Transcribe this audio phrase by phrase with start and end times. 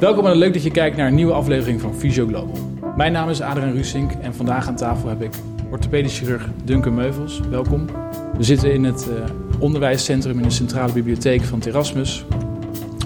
[0.00, 2.58] Welkom en leuk dat je kijkt naar een nieuwe aflevering van Physio Global.
[2.96, 5.30] Mijn naam is Adriaan Rusink en vandaag aan tafel heb ik
[5.70, 7.40] orthopedisch chirurg Duncan Meuvels.
[7.50, 7.86] Welkom.
[8.36, 9.24] We zitten in het uh,
[9.58, 12.24] onderwijscentrum in de centrale bibliotheek van Terasmus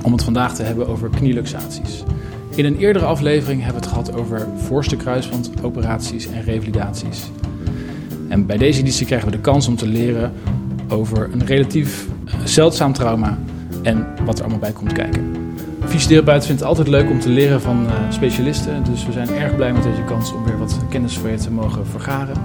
[0.03, 2.03] om het vandaag te hebben over knieluxaties.
[2.55, 7.31] In een eerdere aflevering hebben we het gehad over voorste kruisband operaties en revalidaties.
[8.29, 10.33] En bij deze editie krijgen we de kans om te leren
[10.89, 13.39] over een relatief uh, zeldzaam trauma
[13.83, 15.44] en wat er allemaal bij komt kijken.
[15.95, 18.85] Fysiotherapeut vindt het altijd leuk om te leren van uh, specialisten.
[18.85, 21.51] Dus we zijn erg blij met deze kans om weer wat kennis voor je te
[21.51, 22.43] mogen vergaren.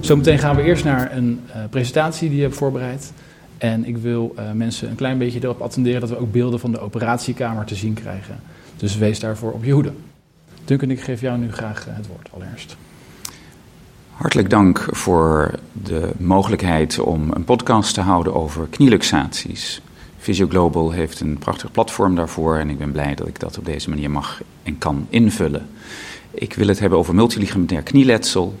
[0.00, 3.12] Zometeen gaan we eerst naar een uh, presentatie die je hebt voorbereid.
[3.58, 6.72] En ik wil uh, mensen een klein beetje erop attenderen dat we ook beelden van
[6.72, 8.40] de operatiekamer te zien krijgen.
[8.76, 9.92] Dus wees daarvoor op je hoede.
[10.64, 12.76] Duncan, ik geef jou nu graag het woord allereerst.
[14.10, 19.80] Hartelijk dank voor de mogelijkheid om een podcast te houden over knieluxaties.
[20.28, 23.64] Visio Global heeft een prachtig platform daarvoor en ik ben blij dat ik dat op
[23.64, 25.68] deze manier mag en kan invullen.
[26.30, 28.58] Ik wil het hebben over multiligamentair knieletsel.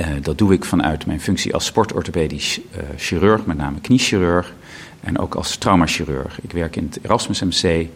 [0.00, 4.54] Uh, dat doe ik vanuit mijn functie als sportorthopedisch uh, chirurg, met name kniechirurg,
[5.00, 6.40] en ook als traumachirurg.
[6.42, 7.88] Ik werk in het Erasmus MC,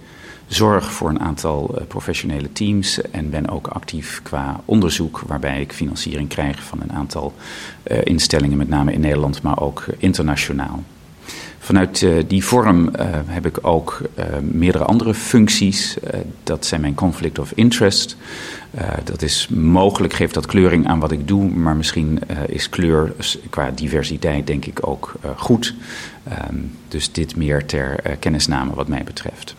[0.47, 5.73] zorg voor een aantal uh, professionele teams en ben ook actief qua onderzoek, waarbij ik
[5.73, 7.35] financiering krijg van een aantal
[8.05, 10.83] instellingen, met name in Nederland, maar ook internationaal.
[11.59, 15.97] Vanuit uh, die vorm uh, heb ik ook uh, meerdere andere functies.
[16.43, 18.17] dat zijn mijn conflict of interest.
[19.05, 23.13] dat is mogelijk, geeft dat kleuring aan wat ik doe, maar misschien is kleur
[23.51, 25.75] qua diversiteit denk ik ook goed.
[26.51, 29.55] Um, dus dit meer ter kennisname wat mij betreft.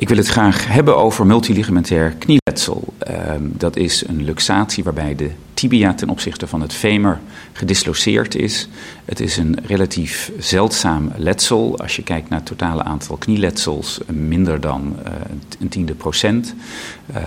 [0.00, 2.94] Ik wil het graag hebben over multiligamentair knieletsel.
[3.10, 5.30] Uh, dat is een luxatie waarbij de
[5.60, 7.20] tibia ten opzichte van het femur
[7.52, 8.68] gedisloceerd is.
[9.04, 11.78] Het is een relatief zeldzaam letsel.
[11.78, 15.12] Als je kijkt naar het totale aantal knieletsels, minder dan uh,
[15.60, 16.54] een tiende procent.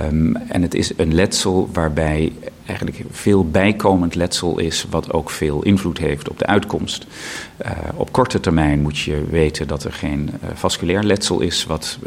[0.01, 2.31] Um, en het is een letsel waarbij
[2.65, 7.05] eigenlijk veel bijkomend letsel is, wat ook veel invloed heeft op de uitkomst.
[7.65, 11.99] Uh, op korte termijn moet je weten dat er geen vasculair letsel is, wat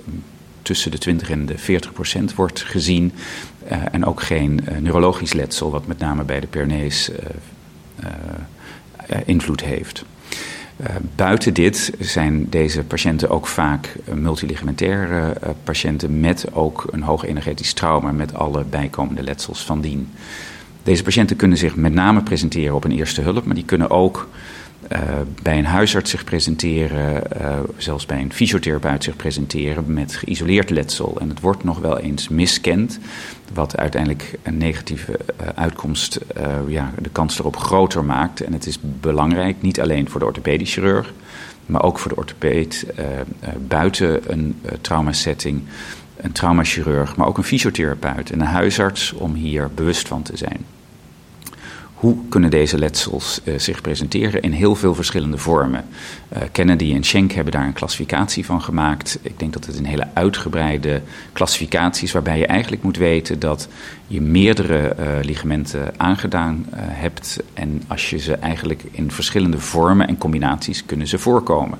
[0.66, 3.12] tussen de 20 en de 40 procent wordt gezien.
[3.70, 8.06] Uh, en ook geen uh, neurologisch letsel, wat met name bij de pernees uh,
[9.24, 10.04] invloed heeft.
[11.14, 18.12] buiten dit zijn deze patiënten ook vaak multiligamentaire patiënten met ook een hoog energetisch trauma
[18.12, 20.08] met alle bijkomende letsels van dien.
[20.82, 24.28] Deze patiënten kunnen zich met name presenteren op een eerste hulp, maar die kunnen ook
[25.42, 27.22] bij een huisarts zich presenteren,
[27.76, 31.16] zelfs bij een fysiotherapeut zich presenteren met geïsoleerd letsel.
[31.20, 32.98] En het wordt nog wel eens miskend,
[33.54, 36.20] wat uiteindelijk een negatieve uh, uitkomst
[36.66, 38.40] ja, de kans erop groter maakt.
[38.40, 41.12] En het is belangrijk, niet alleen voor de orthopedisch chirurg,
[41.66, 42.86] maar ook voor de orthopeed
[43.66, 45.62] buiten een traumasetting,
[46.16, 50.75] een traumachirurg, maar ook een fysiotherapeut en een huisarts om hier bewust van te zijn.
[51.96, 55.84] Hoe kunnen deze letsels uh, zich presenteren in heel veel verschillende vormen?
[56.32, 59.18] Uh, Kennedy en Schenk hebben daar een klassificatie van gemaakt.
[59.22, 61.02] Ik denk dat het een hele uitgebreide
[61.32, 63.68] klassificatie is, waarbij je eigenlijk moet weten dat
[64.06, 67.42] je meerdere uh, ligamenten aangedaan hebt.
[67.54, 71.78] En als je ze eigenlijk in verschillende vormen en combinaties kunnen ze voorkomen.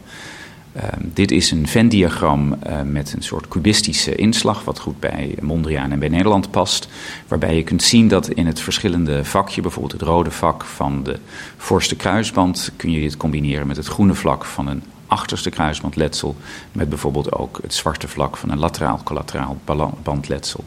[0.77, 5.93] Uh, dit is een Venn-diagram uh, met een soort cubistische inslag, wat goed bij Mondriaan
[5.93, 6.89] en bij Nederland past.
[7.29, 11.19] Waarbij je kunt zien dat in het verschillende vakje, bijvoorbeeld het rode vak van de
[11.57, 16.37] voorste kruisband, kun je dit combineren met het groene vlak van een achterste kruisbandletsel,
[16.73, 19.57] met bijvoorbeeld ook het zwarte vlak van een lateraal-collateraal
[20.03, 20.65] bandletsel.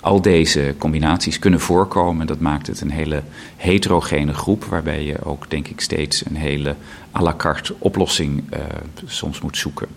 [0.00, 2.26] Al deze combinaties kunnen voorkomen.
[2.26, 3.22] Dat maakt het een hele
[3.56, 6.74] heterogene groep, waarbij je ook, denk ik, steeds een hele
[7.16, 8.58] à la carte oplossing uh,
[9.06, 9.88] soms moet zoeken.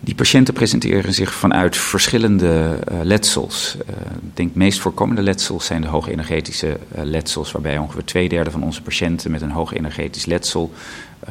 [0.00, 3.76] Die patiënten presenteren zich vanuit verschillende uh, letsels.
[3.76, 3.96] Uh,
[4.34, 8.82] denk meest voorkomende letsels zijn de hoogenergetische uh, letsels, waarbij ongeveer twee derde van onze
[8.82, 10.72] patiënten met een hoogenergetisch letsel,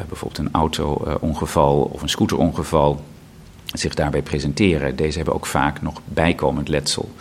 [0.07, 3.03] bijvoorbeeld een auto-ongeval of een scooterongeval,
[3.71, 4.95] zich daarbij presenteren.
[4.95, 7.11] Deze hebben ook vaak nog bijkomend letsel.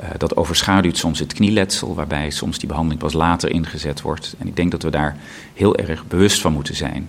[0.00, 4.34] Uh, dat overschaduwt soms het knieletsel, waarbij soms die behandeling pas later ingezet wordt.
[4.38, 5.16] En ik denk dat we daar
[5.54, 7.08] heel erg bewust van moeten zijn.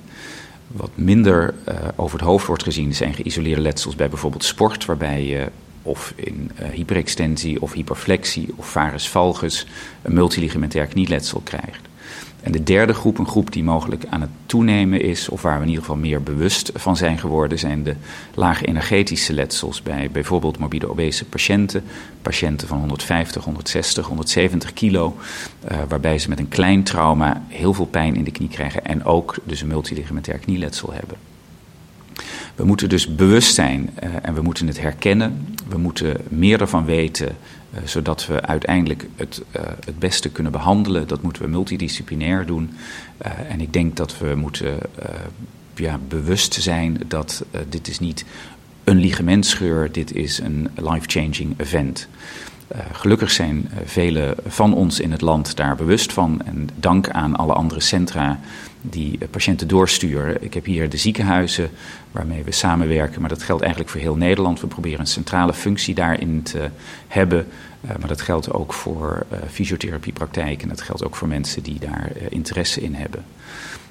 [0.67, 5.25] Wat minder uh, over het hoofd wordt gezien zijn geïsoleerde letsels bij bijvoorbeeld sport, waarbij
[5.25, 5.47] je
[5.81, 9.65] of in uh, hyperextensie of hyperflexie of varus valgus
[10.01, 11.86] een multiligamentair knieletsel krijgt.
[12.47, 15.61] En de derde groep, een groep die mogelijk aan het toenemen is, of waar we
[15.61, 17.95] in ieder geval meer bewust van zijn geworden, zijn de
[18.33, 21.83] lage energetische letsels bij bijvoorbeeld morbide obese patiënten,
[22.21, 25.15] patiënten van 150, 160, 170 kilo,
[25.71, 29.05] uh, waarbij ze met een klein trauma heel veel pijn in de knie krijgen en
[29.05, 31.36] ook dus een multiligamentair knieletsel hebben.
[32.55, 35.47] We moeten dus bewust zijn uh, en we moeten het herkennen.
[35.69, 41.07] We moeten meer ervan weten, uh, zodat we uiteindelijk het, uh, het beste kunnen behandelen.
[41.07, 42.69] Dat moeten we multidisciplinair doen.
[43.47, 44.77] en ik denk dat we moeten
[45.75, 48.25] ja, bewust zijn dat dit is niet
[48.83, 52.07] een ligamentscheur, dit is een life-changing event.
[52.91, 56.41] Gelukkig zijn uh, velen van ons in het land daar bewust van.
[56.45, 58.39] En dank aan alle andere centra
[58.89, 60.43] die uh, patiënten doorsturen.
[60.43, 61.69] Ik heb hier de ziekenhuizen
[62.11, 64.59] waarmee we samenwerken, maar dat geldt eigenlijk voor heel Nederland.
[64.59, 66.69] We proberen een centrale functie daarin te
[67.07, 67.47] hebben.
[67.99, 72.81] maar dat geldt ook voor fysiotherapiepraktijken en dat geldt ook voor mensen die daar interesse
[72.81, 73.25] in hebben.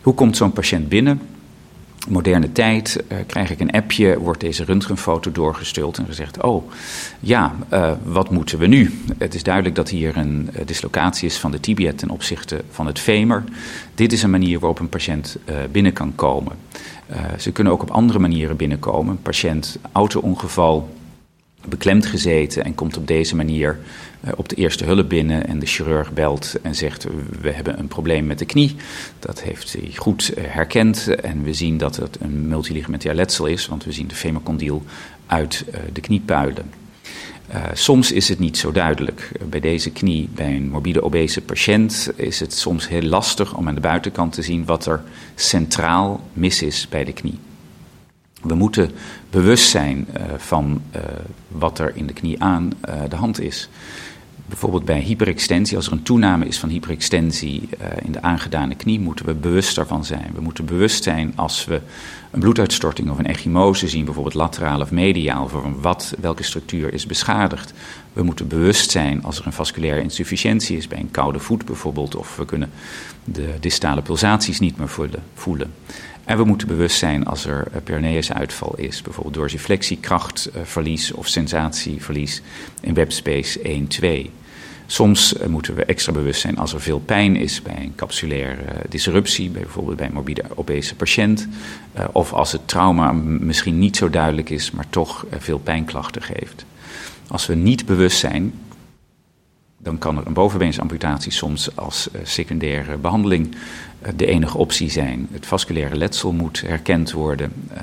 [0.02, 1.20] Hoe komt zo'n patiënt binnen?
[2.06, 6.70] Moderne tijd uh, krijg ik een appje, wordt deze röntgenfoto doorgestuurd en gezegd: Oh,
[7.20, 9.00] ja, uh, wat moeten we nu?
[9.18, 12.86] Het is duidelijk dat hier een uh, dislocatie is van de tibia ten opzichte van
[12.86, 13.44] het femur.
[13.94, 15.36] Dit is een manier waarop een patiënt
[15.70, 16.52] binnen kan komen.
[17.38, 19.10] ze kunnen ook op andere manieren binnenkomen.
[19.10, 20.88] Een patiënt, auto-ongeval,
[21.68, 23.78] beklemd gezeten en komt op deze manier
[24.36, 27.06] op de eerste hulp binnen en de chirurg belt en zegt
[27.40, 28.76] we hebben een probleem met de knie.
[29.18, 33.66] Dat heeft hij goed uh, herkend en we zien dat het een multiligamentair letsel is,
[33.66, 34.82] want we zien de femorcondyl
[35.26, 36.70] uit uh, de knie puilen.
[37.72, 39.30] soms is het niet zo duidelijk.
[39.48, 43.74] Bij deze knie, bij een morbide obese patiënt, is het soms heel lastig om aan
[43.74, 45.02] de buitenkant te zien wat er
[45.34, 47.38] centraal mis is bij de knie.
[48.46, 48.90] We moeten
[49.30, 51.02] bewust zijn uh, van uh,
[51.48, 53.68] wat er in de knie aan uh, de hand is.
[54.48, 57.68] Bijvoorbeeld bij hyperextensie, als er een toename is van hyperextensie
[58.02, 60.30] in de aangedane knie, moeten we bewust daarvan zijn.
[60.34, 61.80] We moeten bewust zijn als we
[62.30, 67.06] een bloeduitstorting of een echymose zien, bijvoorbeeld lateraal of mediaal, voor wat, welke structuur is
[67.06, 67.72] beschadigd.
[68.12, 72.16] We moeten bewust zijn als er een vasculaire insufficiëntie is, bij een koude voet bijvoorbeeld,
[72.16, 72.70] of we kunnen
[73.24, 75.72] de distale pulsaties niet meer voelen.
[76.26, 77.68] En we moeten bewust zijn als er
[78.32, 82.42] uitval is, bijvoorbeeld dorsiflexie, krachtverlies of sensatieverlies
[82.80, 84.30] in webspace 1, 2.
[84.86, 89.50] Soms moeten we extra bewust zijn als er veel pijn is bij een capsulaire disruptie,
[89.50, 91.48] bijvoorbeeld bij een morbide obese patiënt.
[92.12, 96.64] Of als het trauma misschien niet zo duidelijk is, maar toch veel pijnklachten geeft.
[97.28, 98.52] Als we niet bewust zijn,
[99.78, 103.54] dan kan er een bovenbeensamputatie soms als secundaire behandeling
[104.16, 105.28] de enige optie zijn.
[105.30, 107.52] Het vasculaire letsel moet herkend worden.
[107.72, 107.80] Uh,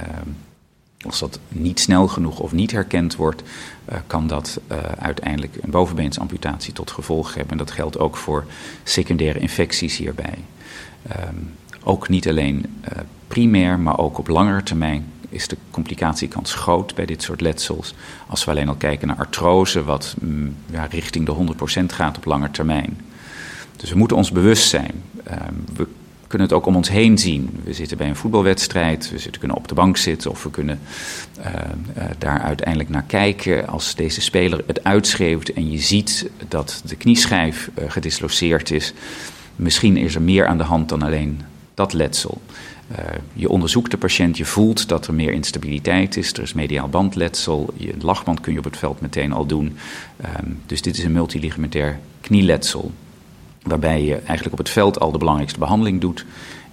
[1.06, 3.44] als dat niet snel genoeg of niet herkend wordt,
[3.90, 7.52] uh, kan dat uh, uiteindelijk een bovenbeensamputatie tot gevolg hebben.
[7.52, 8.46] En dat geldt ook voor
[8.84, 10.38] secundaire infecties hierbij.
[11.28, 11.54] Um,
[11.84, 12.66] ook niet alleen
[13.28, 17.94] primair, maar ook op langere termijn is de complicatiekans groot bij dit soort letsels.
[18.28, 22.26] Als we alleen al kijken naar artrose, wat mm, ja, richting de 100% gaat op
[22.26, 23.02] lange termijn.
[23.76, 25.04] Dus we moeten ons bewust zijn.
[25.28, 25.88] Um, we
[26.34, 27.50] kunnen het ook om ons heen zien.
[27.64, 30.80] We zitten bij een voetbalwedstrijd, we zitten, kunnen op de bank zitten of we kunnen
[31.40, 33.68] uh, uh, daar uiteindelijk naar kijken.
[33.68, 38.94] Als deze speler het uitschreeuwt en je ziet dat de knieschijf uh, gedisloceerd is,
[39.56, 41.42] misschien is er meer aan de hand dan alleen
[41.74, 42.42] dat letsel.
[43.34, 47.74] je onderzoekt de patiënt, je voelt dat er meer instabiliteit is, er is mediaal bandletsel,
[47.78, 49.78] je lachband kun je op het veld meteen al doen.
[50.40, 52.92] Um, dus dit is een multiligamentair knieletsel
[53.64, 56.26] waarbij je eigenlijk op het veld al de belangrijkste behandeling doet.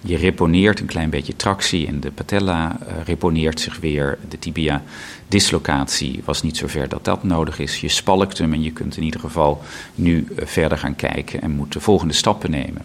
[0.03, 4.17] Je reponeert een klein beetje tractie en de patella uh, reponeert zich weer.
[4.29, 4.83] De tibia
[5.27, 7.81] dislocatie was niet zover dat dat nodig is.
[7.81, 9.61] Je spalkt hem en je kunt in ieder geval
[9.95, 12.81] nu uh, verder gaan kijken en moet de volgende stappen nemen.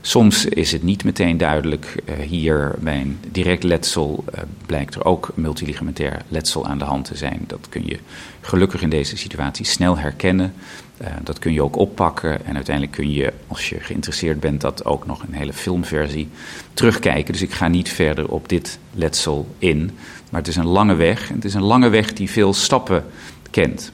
[0.00, 2.02] Soms is het niet meteen duidelijk.
[2.08, 4.24] Uh, hier bij een direct letsel
[4.66, 7.44] blijkt er ook multiligamentair letsel aan de hand te zijn.
[7.46, 7.98] Dat kun je
[8.40, 10.54] gelukkig in deze situatie snel herkennen.
[11.00, 14.84] Uh, dat kun je ook oppakken en uiteindelijk kun je, als je geïnteresseerd bent, dat
[14.84, 16.28] ook nog een hele filmversie
[16.74, 17.32] terugkijken.
[17.32, 19.90] Dus ik ga niet verder op dit letsel in.
[20.30, 21.28] Maar het is een lange weg.
[21.28, 23.04] En het is een lange weg die veel stappen
[23.50, 23.92] kent.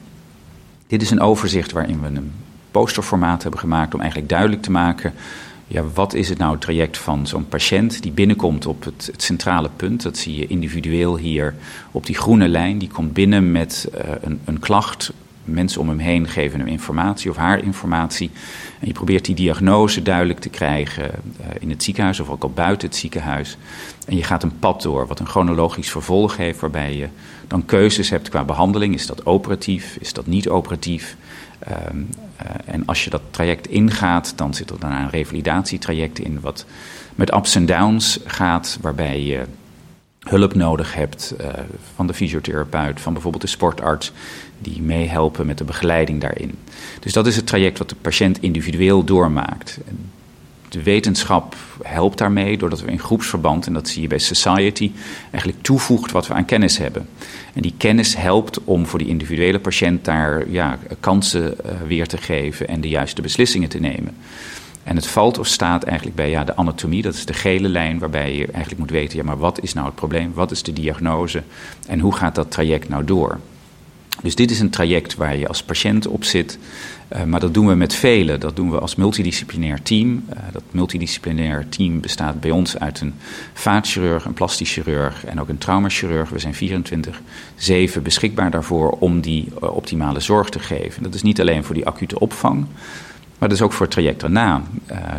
[0.87, 2.31] Dit is een overzicht waarin we een
[2.71, 5.13] posterformaat hebben gemaakt om eigenlijk duidelijk te maken
[5.71, 9.69] ja, wat is het nou het traject van zo'n patiënt die binnenkomt op het, centrale
[9.75, 10.01] punt?
[10.01, 11.55] Dat zie je individueel hier
[11.91, 12.77] op die groene lijn.
[12.77, 15.13] Die komt binnen met uh, een, een klacht.
[15.43, 18.31] Mensen om hem heen geven hem informatie of haar informatie.
[18.79, 22.51] En je probeert die diagnose duidelijk te krijgen uh, in het ziekenhuis of ook al
[22.51, 23.57] buiten het ziekenhuis.
[24.07, 27.07] En je gaat een pad door, wat een chronologisch vervolg heeft, waarbij je
[27.47, 28.93] dan keuzes hebt qua behandeling.
[28.93, 29.97] Is dat operatief?
[29.99, 31.15] Is dat niet operatief?
[31.89, 32.09] Um,
[32.43, 36.65] uh, en als je dat traject ingaat, dan zit er daarna een revalidatietraject in, wat
[37.15, 39.43] met ups en downs gaat, waarbij je
[40.19, 41.47] hulp nodig hebt uh,
[41.95, 44.11] van de fysiotherapeut, van bijvoorbeeld de sportarts,
[44.61, 46.55] die meehelpen met de begeleiding daarin.
[46.99, 49.79] Dus dat is het traject wat de patiënt individueel doormaakt.
[50.69, 54.91] de wetenschap helpt daarmee doordat we in groepsverband, en dat zie je bij Society,
[55.31, 57.07] eigenlijk toevoegt wat we aan kennis hebben.
[57.53, 62.17] En die kennis helpt om voor die individuele patiënt daar ja, kansen uh, weer te
[62.17, 64.15] geven en de juiste beslissingen te nemen.
[64.83, 67.99] En het valt of staat eigenlijk bij ja, de anatomie, dat is de gele lijn,
[67.99, 70.73] waarbij je eigenlijk moet weten, ja, maar wat is nou het probleem, wat is de
[70.73, 71.43] diagnose
[71.87, 73.39] en hoe gaat dat traject nou door?
[74.21, 76.59] Dus dit is een traject waar je als patiënt op zit,
[77.13, 78.39] uh, maar dat doen we met velen.
[78.39, 80.25] Dat doen we als multidisciplinair team.
[80.29, 83.13] Uh, dat multidisciplinair team bestaat bij ons uit een
[83.53, 86.29] vaatchirurg, een plastisch chirurg en ook een traumachirurg.
[86.29, 86.55] We zijn
[87.97, 91.03] 24-7 beschikbaar daarvoor om die uh, optimale zorg te geven.
[91.03, 92.65] Dat is niet alleen voor die acute opvang,
[93.37, 94.63] maar dat is ook voor het traject daarna.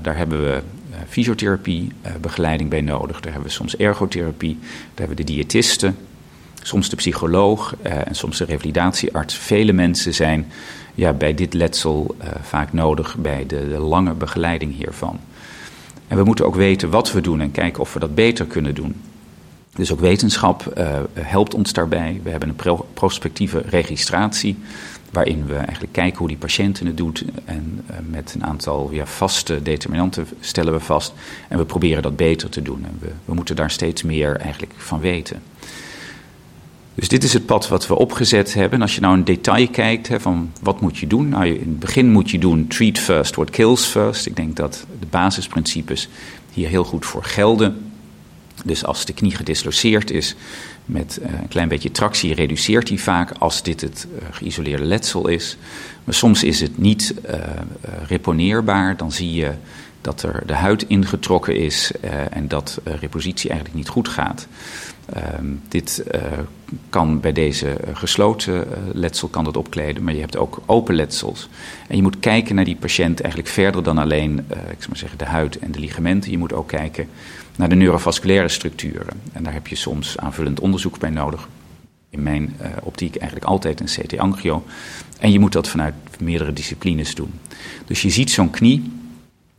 [0.03, 0.63] daar hebben we
[1.09, 3.21] fysiotherapie, begeleiding bij nodig.
[3.21, 5.97] Daar hebben we soms ergotherapie, daar hebben we de diëtisten
[6.63, 9.35] soms de psycholoog uh, en soms de revalidatiearts.
[9.35, 10.53] Vele mensen zijn
[10.95, 15.21] ja, bij dit letsel uh, vaak nodig bij de, de, lange begeleiding hiervan.
[16.09, 18.75] En we moeten ook weten wat we doen en kijken of we dat beter kunnen
[18.75, 18.95] doen.
[19.75, 22.21] Dus ook wetenschap uh, helpt ons daarbij.
[22.23, 24.59] We hebben een pro prospectieve registratie,
[25.11, 27.25] waarin we eigenlijk kijken hoe die patiënten het doet.
[27.45, 31.13] En met een aantal ja, vaste determinanten stellen we vast.
[31.49, 32.85] En we proberen dat beter te doen.
[32.85, 35.43] En we, we moeten daar steeds meer eigenlijk van weten.
[36.95, 38.73] Dus dit is het pad wat we opgezet hebben.
[38.73, 41.29] En als je nou in detail kijkt hè, van wat moet je doen.
[41.29, 44.27] Nou, in het begin moet je doen treat first, what kills first.
[44.27, 46.09] Ik denk dat de basisprincipes
[46.53, 47.93] hier heel goed voor gelden.
[48.65, 50.35] Dus als de knie gedisloceerd is
[50.85, 55.29] met uh, een klein beetje tractie, reduceert hij vaak als dit het uh, geïsoleerde letsel
[55.29, 55.57] is.
[56.05, 57.35] Maar soms is het niet uh,
[58.07, 58.97] reponeerbaar.
[58.97, 59.53] Dan zie je
[60.01, 61.91] dat er de huid ingetrokken is
[62.31, 64.47] en dat repositie eigenlijk niet goed gaat.
[65.39, 66.21] Um, dit uh,
[66.89, 71.49] kan bij deze gesloten uh, letsel kan dat opkleden, maar je hebt ook open letsels.
[71.89, 75.19] En je moet kijken naar die patiënt eigenlijk verder dan alleen ik zou maar zeggen,
[75.19, 76.31] de huid en de ligamenten.
[76.31, 77.09] Je moet ook kijken
[77.57, 79.21] naar de neurovasculaire structuren.
[79.33, 81.49] En daar heb je soms aanvullend onderzoek bij nodig.
[82.11, 84.65] In mijn optiek eigenlijk altijd een CT-angio.
[85.19, 87.33] En je moet dat vanuit meerdere disciplines doen.
[87.87, 88.91] Dus je ziet zo'n knie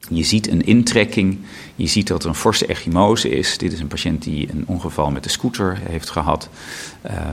[0.10, 1.38] je ziet een intrekking,
[1.75, 3.58] je ziet dat er een forse echymose is.
[3.58, 6.50] Dit is een patiënt die een ongeval met de scooter heeft gehad.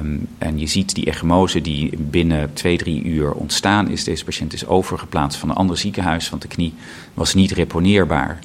[0.00, 4.04] Um, en je ziet die echymose die binnen twee, drie uur ontstaan is.
[4.04, 6.74] Deze patiënt is overgeplaatst van een ander ziekenhuis, want de knie
[7.14, 8.38] was niet reponeerbaar.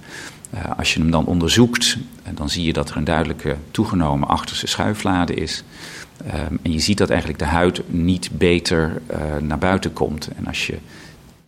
[0.54, 4.28] Uh, als je hem dan onderzoekt, uh, dan zie je dat er een duidelijke toegenomen
[4.28, 5.64] achterste schuiflade is.
[6.26, 10.30] Um, en je ziet dat eigenlijk de huid niet beter uh, naar buiten komt.
[10.36, 10.78] En als je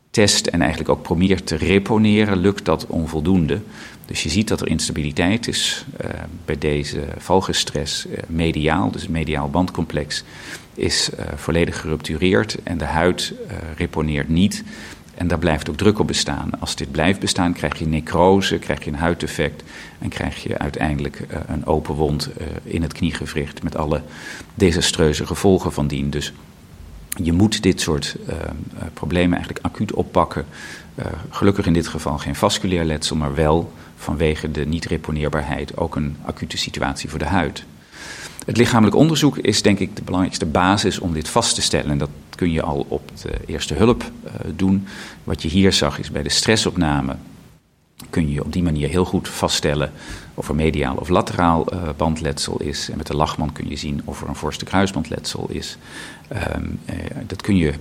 [0.09, 3.61] test en eigenlijk ook probeert te reponeren, lukt dat onvoldoende.
[4.07, 6.09] Dus je ziet dat er instabiliteit is uh,
[6.45, 10.23] bij deze valgusstress uh, mediaal, dus het mediaal bandcomplex
[10.73, 13.33] is uh, volledig geruptureerd en de huid
[13.77, 14.63] reponeert niet.
[15.15, 16.49] En daar blijft ook druk op bestaan.
[16.59, 19.63] Als dit blijft bestaan, krijg je necrose, krijg je een huiddefect
[19.99, 22.29] en krijg je uiteindelijk een open wond
[22.63, 24.01] in het kniegewricht met alle
[24.53, 26.09] desastreuze gevolgen van dien.
[26.09, 26.33] Dus
[27.23, 28.15] je moet dit soort
[28.93, 30.45] problemen eigenlijk acuut oppakken.
[31.29, 36.57] Gelukkig in dit geval geen vasculair letsel, maar wel vanwege de niet-reponeerbaarheid ook een acute
[36.57, 37.63] situatie voor de huid.
[38.45, 41.91] Het lichamelijk onderzoek is denk ik de belangrijkste basis om dit vast te stellen.
[41.91, 44.87] En dat kun je al op de eerste hulp uh, doen.
[45.23, 47.15] Wat je hier zag is bij de stressopname
[48.09, 49.91] kun je op die manier heel goed vaststellen
[50.33, 52.89] of er mediaal of lateraal uh, bandletsel is.
[52.89, 55.77] En met de lachman kun je zien of er een voorste kruisbandletsel is.
[56.55, 56.95] Um, uh,
[57.27, 57.73] dat kun je,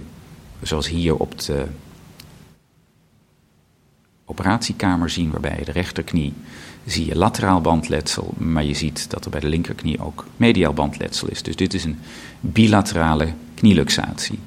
[0.63, 1.67] zoals hier op de
[4.27, 6.33] operatiekamer zien, waarbij de rechterknie
[6.87, 11.29] zie je lateraal bandletsel, maar je ziet dat er bij de linkerknie ook mediaal bandletsel
[11.29, 11.43] is.
[11.43, 11.99] Dus dit is een
[12.41, 14.39] bilaterale knieluxatie.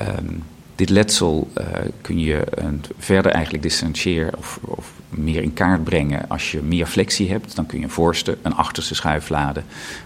[0.00, 0.42] Um,
[0.78, 1.66] dit letsel uh,
[2.00, 2.64] kun je uh,
[2.98, 7.56] verder eigenlijk differentiëren of, of, meer in kaart brengen als je meer flexie hebt.
[7.56, 9.62] Dan kun je een voorste, een achterste schuiflade.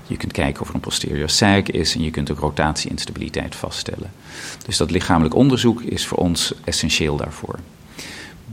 [0.07, 4.11] Je kunt kijken of er een posterior zeik is en je kunt ook rotatieinstabiliteit vaststellen.
[4.67, 7.59] Dus dat lichamelijk onderzoek is voor ons essentieel daarvoor.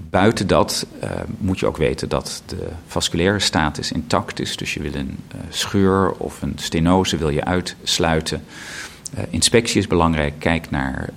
[0.10, 4.58] Buiten dat uh, moet je ook weten dat de vasculaire status intact is.
[4.58, 5.18] Dus je wil een
[5.50, 8.44] scheur of een stenose wil je uitsluiten.
[9.18, 10.34] Uh, inspectie is belangrijk.
[10.38, 11.10] Kijk naar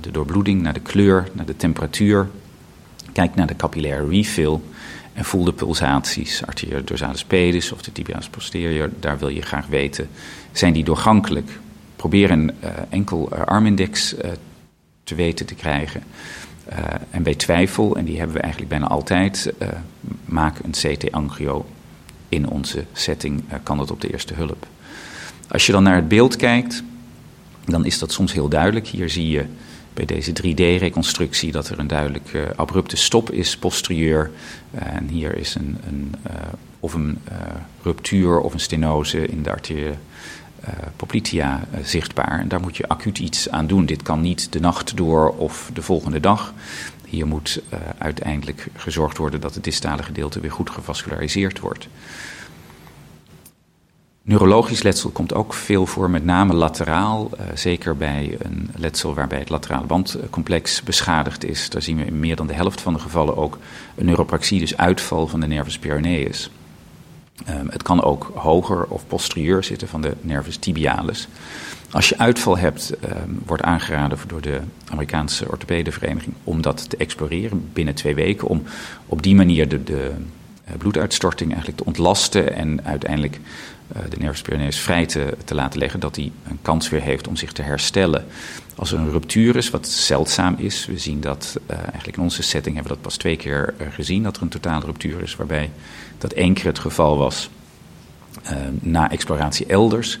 [0.00, 2.28] de doorbloeding, naar de kleur, naar de temperatuur.
[3.12, 4.58] Kijk naar de capillaire refill.
[5.12, 8.90] En voel de pulsaties, arteria dorsalis pedis of de tibialis posterior.
[9.00, 10.08] Daar wil je graag weten,
[10.52, 11.50] zijn die doorgankelijk?
[11.96, 12.52] Probeer een
[12.88, 14.14] enkel armindex
[15.04, 16.02] te weten te krijgen.
[17.10, 19.52] En bij twijfel, en die hebben we eigenlijk bijna altijd,
[20.24, 21.66] maak een CT-angio.
[22.28, 24.66] In onze setting kan dat op de eerste hulp.
[25.48, 26.82] Als je dan naar het beeld kijkt,
[27.64, 28.86] dan is dat soms heel duidelijk.
[28.86, 29.44] Hier zie je
[29.94, 34.30] bij deze 3D-reconstructie dat er een duidelijk abrupte stop is posterieur.
[34.70, 36.14] en hier is een, een
[36.80, 37.18] of een
[37.82, 39.94] ruptuur of een stenose in de arterie
[40.96, 42.40] poplitea zichtbaar.
[42.40, 43.86] En daar moet je acuut iets aan doen.
[43.86, 46.54] Dit kan niet de nacht door of de volgende dag.
[47.04, 47.62] Hier moet
[47.98, 51.88] uiteindelijk gezorgd worden dat het distale gedeelte weer goed gevasculariseerd wordt.
[54.22, 57.30] Neurologisch letsel komt ook veel voor, met name lateraal.
[57.54, 61.70] Zeker bij een letsel waarbij het laterale bandcomplex beschadigd is.
[61.70, 63.58] Daar zien we in meer dan de helft van de gevallen ook
[63.94, 66.50] een neuropraxie, dus uitval van de nervus peroneus.
[67.48, 71.28] Um, het kan ook hoger of posterieur zitten van de nervus tibialis.
[71.90, 77.68] Als je uitval hebt, um, wordt aangeraden door de Amerikaanse orthopedenvereniging om dat te exploreren
[77.72, 78.48] binnen twee weken.
[78.48, 78.62] Om
[79.06, 80.10] op die manier de, de
[80.68, 83.40] uh, bloeduitstorting eigenlijk te ontlasten en uiteindelijk
[83.96, 87.28] uh, de nervus peroneus vrij te, te, laten leggen, dat hij een kans weer heeft
[87.28, 88.24] om zich te herstellen.
[88.78, 92.42] Als er een ruptuur is, wat zeldzaam is, we zien dat uh, eigenlijk in onze
[92.42, 95.36] setting hebben we dat pas twee keer uh, gezien, dat er een totale ruptuur is,
[95.36, 95.70] waarbij
[96.18, 97.50] dat één keer het geval was
[98.80, 100.18] na exploratie elders.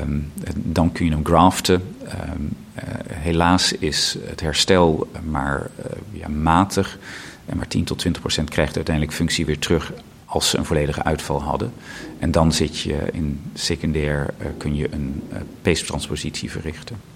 [0.00, 1.94] Um, dan kun je hem graften.
[2.32, 2.56] Um,
[3.12, 5.70] helaas is het herstel maar
[6.12, 6.98] ja, matig.
[7.46, 9.92] En maar 10 tot 20 procent krijgt uiteindelijk functie weer terug
[10.24, 11.72] als ze een volledige uitval hadden.
[12.18, 15.22] En dan zit je in secundair, kun je een
[15.62, 17.15] peestranspositie verrichten.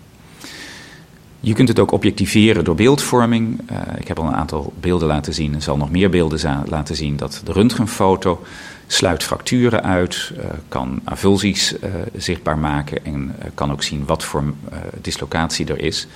[1.40, 3.60] Je kunt het ook objectiveren door beeldvorming.
[3.72, 6.96] Uh, ik heb al een aantal beelden laten zien en zal nog meer beelden laten
[6.96, 8.42] zien dat de röntgenfoto
[8.86, 10.32] sluit fracturen uit,
[10.68, 11.74] kan avulsies
[12.16, 14.54] zichtbaar maken en kan ook zien wat voor
[15.00, 16.06] dislocatie er is.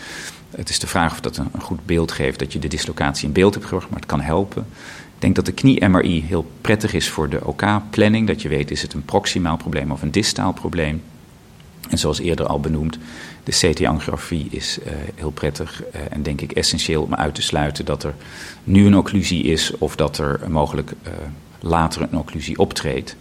[0.57, 3.26] Het is de vraag of dat een, een goed beeld geeft dat je de dislocatie
[3.26, 4.66] in beeld hebt gebracht, maar het kan helpen.
[5.14, 8.26] Ik denk dat de knie-MRI heel prettig is voor de OK-planning.
[8.26, 11.02] dat je weet, is het een proximaal probleem of een distaal probleem.
[11.90, 12.98] En zoals eerder al benoemd,
[13.44, 17.84] de CT-angiografie is uh, heel prettig uh, en denk ik essentieel om uit te sluiten
[17.84, 18.14] dat er
[18.64, 21.12] nu een occlusie is of dat er mogelijk uh,
[21.60, 23.16] later een occlusie optreedt.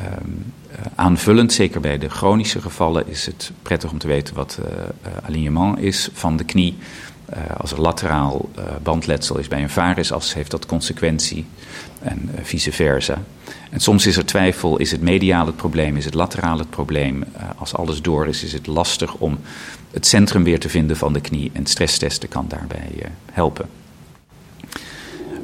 [0.00, 0.52] Um,
[0.94, 4.58] aanvullend, zeker bij de chronische gevallen, is het prettig om te weten wat
[5.26, 6.76] alignement is van de knie.
[7.34, 11.46] Uh, als er lateraal uh, bandletsel is bij een varisas, heeft dat consequentie
[12.00, 13.22] en uh, vice versa.
[13.70, 17.24] En soms is er twijfel, is het mediaal het probleem, is het lateraal het probleem?
[17.58, 19.38] als alles door is, is het lastig om
[19.90, 22.90] het centrum weer te vinden van de knie en stresstesten kan daarbij
[23.32, 23.68] helpen.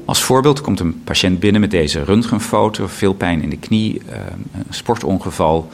[0.05, 4.03] Als voorbeeld komt een patiënt binnen met deze röntgenfoto, veel pijn in de knie,
[4.53, 5.70] een sportongeval.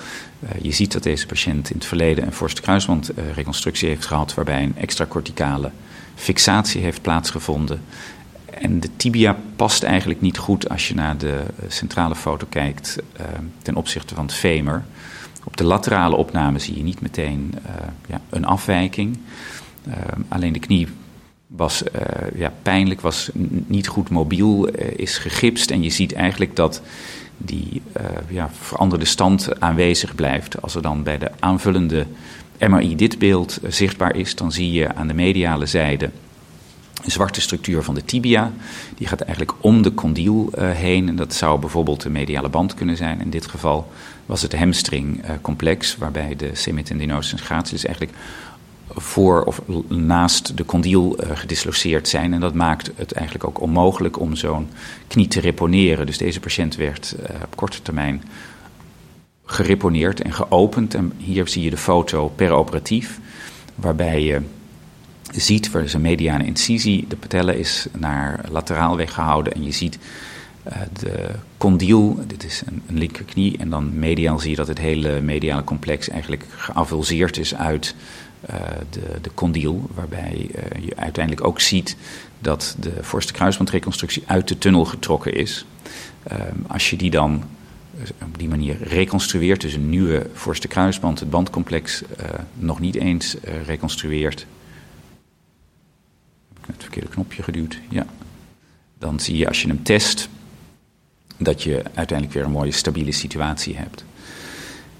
[0.62, 4.76] je ziet dat deze patiënt in het verleden een forste kruisbandreconstructie heeft gehad, waarbij een
[4.76, 5.70] extracorticale
[6.16, 7.80] fixatie heeft plaatsgevonden.
[8.44, 13.26] En de tibia past eigenlijk niet goed als je naar de centrale foto kijkt uh,
[13.62, 14.84] ten opzichte van het femur.
[15.44, 17.72] Op de laterale opname zie je niet meteen uh,
[18.06, 19.18] ja, een afwijking.
[20.28, 20.88] Alleen de knie
[21.46, 21.82] was
[22.34, 23.30] ja, pijnlijk, was
[23.66, 25.70] niet goed mobiel, is gegipst.
[25.70, 26.82] En je ziet eigenlijk dat
[27.36, 27.82] die
[28.28, 30.62] ja, veranderde stand aanwezig blijft.
[30.62, 32.06] Als er dan bij de aanvullende
[32.58, 36.10] MRI dit beeld eh, zichtbaar is, dan zie je aan de mediale zijde
[37.04, 38.52] een zwarte structuur van de tibia.
[38.96, 41.08] Die gaat eigenlijk om de condyl uh, heen.
[41.08, 43.20] En dat zou bijvoorbeeld de mediale band kunnen zijn.
[43.20, 43.92] In dit geval
[44.26, 48.16] was het hamstringcomplex, uh, waarbij de semitendinosus en gratius eigenlijk
[48.88, 52.32] voor of naast de condyl uh, gedisloceerd zijn.
[52.32, 54.68] En dat maakt het eigenlijk ook onmogelijk om zo'n
[55.08, 56.06] knie te reponeren.
[56.06, 57.14] Dus deze patiënt werd
[57.44, 58.22] op korte termijn
[59.46, 60.94] gereponeerd en geopend.
[60.94, 63.20] En hier zie je de foto peroperatief,
[63.74, 64.40] waarbij je
[65.32, 69.98] ziet, waar is een mediane incisie, de patelle is naar lateraal weggehouden en je ziet
[70.66, 74.78] uh, de condyl, dit is een, een, linkerknie, en dan mediaal zie je dat het
[74.78, 77.94] hele mediale complex eigenlijk geavulseerd is uit
[78.50, 78.56] uh,
[78.90, 79.30] de, de
[79.94, 81.96] waarbij uh, je uiteindelijk ook ziet
[82.38, 85.66] dat de voorste kruisbandreconstructie uit de tunnel getrokken is.
[86.66, 87.42] als je die dan
[88.22, 89.60] op die manier reconstrueert.
[89.60, 92.08] Dus een nieuwe voorste kruisband, het bandcomplex, uh,
[92.54, 94.46] nog niet eens uh, reconstrueert.
[96.54, 97.80] Heb ik het verkeerde knopje geduwd?
[97.88, 98.06] Ja.
[98.98, 100.28] Dan zie je als je hem test
[101.36, 104.04] dat je uiteindelijk weer een mooie stabiele situatie hebt.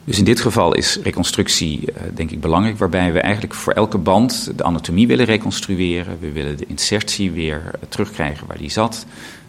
[0.05, 3.99] Dus in dit geval is reconstructie uh, denk ik belangrijk, waarbij we eigenlijk voor elke
[3.99, 6.19] band de anatomie willen reconstrueren.
[6.21, 9.07] We willen de insertie weer terugkrijgen waar die zat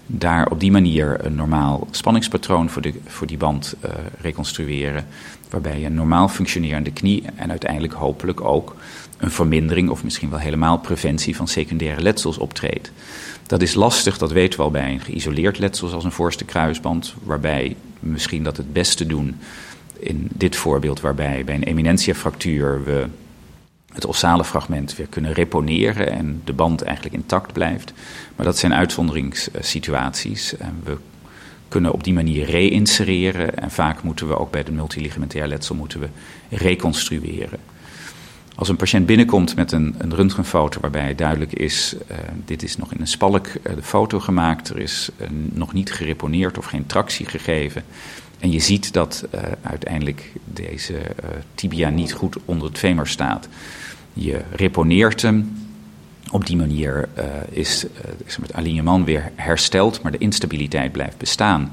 [0.07, 3.91] daar op die manier een normaal spanningspatroon voor, de, voor die band uh,
[4.21, 5.05] reconstrueren.
[5.49, 8.75] Waarbij je een normaal functionerende knie en uiteindelijk hopelijk ook
[9.17, 12.91] een vermindering of misschien wel helemaal preventie van secundaire letsels optreedt.
[13.47, 17.13] Dat is lastig, dat weten we al bij een geïsoleerd letsel zoals een voorste kruisband.
[17.23, 19.35] Waarbij misschien dat het beste doen
[19.99, 23.07] in dit voorbeeld, waarbij bij een eminentiafractuur we
[23.97, 27.93] het ossale fragment weer kunnen reponeren en de band eigenlijk intact blijft.
[28.35, 30.53] Maar dat zijn uitzonderingssituaties.
[30.83, 30.97] we
[31.67, 35.99] kunnen op die manier reinsereren en vaak moeten we ook bij de multiligamentair letsel moeten
[35.99, 36.07] we
[36.49, 37.59] reconstrueren.
[38.55, 42.93] Als een patiënt binnenkomt met een, een röntgenfoto waarbij duidelijk is, uh, dit is nog
[42.93, 46.85] in een spalk uh, de foto gemaakt, er is uh, nog niet gereponeerd of geen
[46.85, 47.83] tractie gegeven.
[48.39, 49.27] En je ziet dat
[49.61, 51.01] uiteindelijk deze
[51.55, 53.47] tibia niet goed onder het femur staat.
[54.17, 55.55] Je reponeert hem.
[56.31, 57.09] Op die manier
[57.49, 57.85] is
[58.41, 61.71] het alignement weer hersteld, maar de instabiliteit blijft bestaan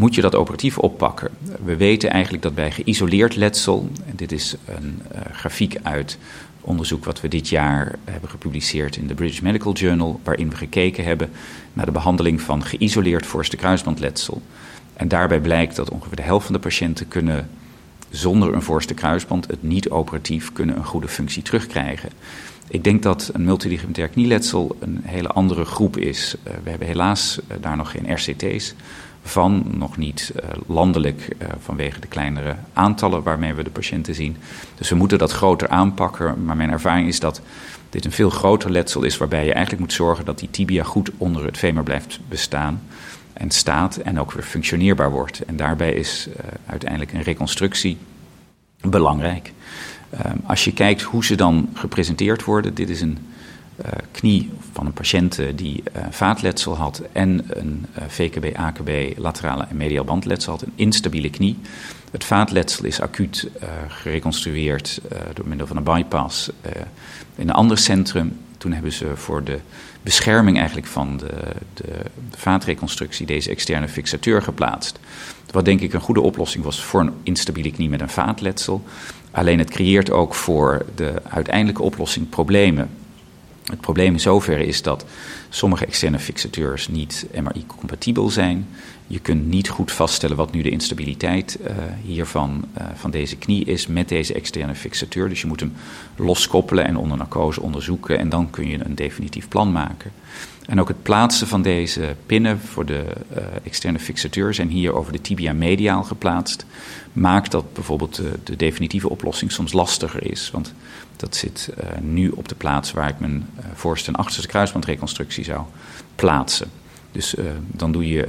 [0.00, 1.30] moet je dat operatief oppakken.
[1.64, 6.18] We weten eigenlijk dat bij geïsoleerd letsel, en dit is een uh, grafiek uit
[6.60, 11.04] onderzoek wat we dit jaar hebben gepubliceerd in de British Medical Journal, waarin we gekeken
[11.04, 11.30] hebben
[11.72, 14.42] naar de behandeling van geïsoleerd voorste kruisbandletsel.
[14.94, 17.50] En daarbij blijkt dat ongeveer de helft van de patiënten kunnen
[18.10, 22.10] zonder een voorste kruisband het niet operatief kunnen een goede functie terugkrijgen.
[22.68, 26.34] Ik denk dat een multiligamentair knieletsel een hele andere groep is.
[26.44, 28.74] Uh, we hebben helaas uh, daar nog geen RCT's
[29.22, 34.36] van, nog niet uh, landelijk vanwege de kleinere aantallen waarmee we de patiënten zien.
[34.74, 37.40] Dus we moeten dat groter aanpakken, maar mijn ervaring is dat
[37.90, 41.10] dit een veel groter letsel is waarbij je eigenlijk moet zorgen dat die tibia goed
[41.16, 42.82] onder het femur blijft bestaan
[43.40, 45.40] en staat en ook weer functioneerbaar wordt.
[45.40, 46.34] En daarbij is uh,
[46.66, 47.98] uiteindelijk een reconstructie
[48.80, 49.52] belangrijk.
[50.46, 53.18] als je kijkt hoe ze dan gepresenteerd worden, dit is een
[53.78, 59.76] uh, knie van een patiënt die uh, vaatletsel had en een VKB, AKB, laterale en
[59.76, 61.58] medial bandletsel had, een instabiele knie.
[62.10, 63.48] Het vaatletsel is acuut
[63.88, 65.00] gereconstrueerd
[65.34, 66.50] door middel van een bypass
[67.36, 68.38] in een ander centrum.
[68.58, 69.58] Toen hebben ze voor de
[70.02, 71.32] bescherming eigenlijk van de,
[71.74, 74.98] de, vaatreconstructie deze externe fixateur geplaatst.
[75.50, 78.84] Wat denk ik een goede oplossing was voor een instabiele knie met een vaatletsel.
[79.30, 82.90] Alleen het creëert ook voor de uiteindelijke oplossing problemen.
[83.64, 85.04] Het probleem in zoverre is dat
[85.48, 88.68] sommige externe fixateurs niet MRI-compatibel zijn.
[89.10, 91.68] Je kunt niet goed vaststellen wat nu de instabiliteit uh,
[92.02, 95.28] hiervan, uh, van deze knie is met deze externe fixateur.
[95.28, 95.72] Dus je moet hem
[96.16, 100.12] loskoppelen en onder narcose onderzoeken en dan kun je een definitief plan maken.
[100.66, 103.04] En ook het plaatsen van deze pinnen voor de
[103.36, 106.66] uh, externe fixateur zijn hier over de tibia mediaal geplaatst.
[107.12, 110.50] Maakt dat bijvoorbeeld de, de definitieve oplossing soms lastiger is.
[110.50, 110.74] Want
[111.16, 111.68] dat zit
[112.00, 115.60] nu op de plaats waar ik mijn voorste en achterste kruisbandreconstructie zou
[116.14, 116.70] plaatsen.
[117.12, 117.34] Dus
[117.66, 118.28] dan doe je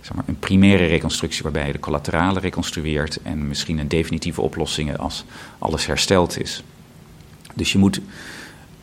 [0.00, 4.96] zeg maar een primaire reconstructie waarbij je de collaterale reconstrueert en misschien een definitieve oplossing
[4.96, 5.24] als
[5.58, 6.62] alles hersteld is.
[7.54, 8.00] Dus je moet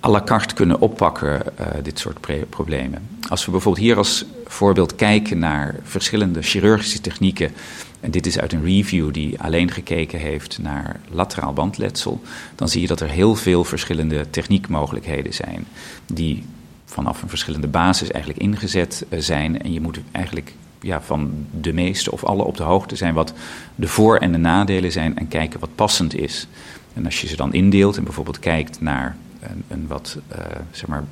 [0.03, 1.43] à la carte kunnen oppakken,
[1.84, 3.08] dit soort problemen.
[3.30, 7.51] Als we bijvoorbeeld hier als voorbeeld kijken naar verschillende chirurgische technieken
[7.99, 12.21] en dit is uit een review die alleen gekeken heeft naar lateraal bandletsel,
[12.56, 15.67] dan zie je dat er heel veel verschillende techniekmogelijkheden zijn,
[16.06, 16.43] die
[16.86, 19.62] vanaf een verschillende basis eigenlijk ingezet eh, zijn.
[19.62, 23.34] En je moet eigenlijk ja, van de meeste of alle op de hoogte zijn wat
[23.76, 26.48] de voor- en de nadelen zijn en kijken wat passend is.
[26.94, 30.38] En als je ze dan indeelt en bijvoorbeeld kijkt naar een, een wat uh,
[30.72, 31.04] zeg maar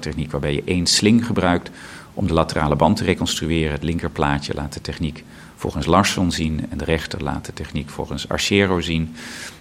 [0.00, 1.70] techniek waarbij je één sling gebruikt
[2.14, 5.24] om de laterale band te reconstrueren, het linkerplaatje laat de techniek
[5.56, 9.14] volgens Larsson zien en de rechter laat de techniek volgens Archero zien,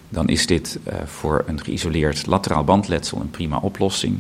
[0.09, 4.19] dan is dit uh, voor een geïsoleerd lateraal bandletsel een prima oplossing.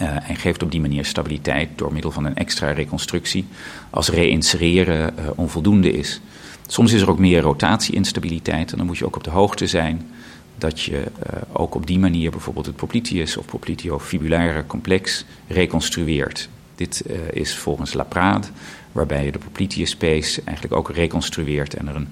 [0.00, 3.46] Uh, en geeft op die manier stabiliteit door middel van een extra reconstructie
[3.90, 6.20] als reinsereren uh, onvoldoende is.
[6.66, 10.10] Soms is er ook meer rotatieinstabiliteit en dan moet je ook op de hoogte zijn
[10.58, 11.04] dat je
[11.52, 16.48] ook op die manier bijvoorbeeld het popliteus of popliteofibulaire complex reconstrueert.
[16.74, 18.46] Dit is volgens Laprade
[18.92, 22.08] waarbij je de popliteus space eigenlijk ook reconstrueert en er een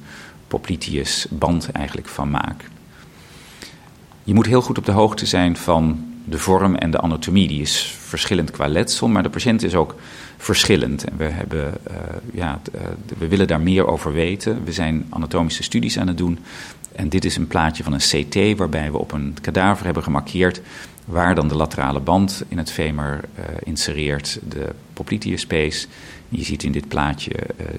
[0.48, 2.64] popliteus band eigenlijk van maakt.
[4.24, 7.48] Je moet heel goed op de hoogte zijn van de vorm en de anatomie.
[7.48, 9.94] Die is verschillend qua letsel, maar de patiënt is ook
[10.36, 11.04] verschillend.
[11.04, 11.96] En we, hebben, uh,
[12.32, 12.80] ja, uh,
[13.18, 14.64] we willen daar meer over weten.
[14.64, 16.38] We zijn anatomische studies aan het doen.
[16.92, 20.60] En dit is een plaatje van een CT waarbij we op een kadaver hebben gemarkeerd
[21.04, 25.86] waar dan de laterale band in het femur uh, insereert, de popliteus space.
[26.28, 27.32] Je ziet in dit plaatje,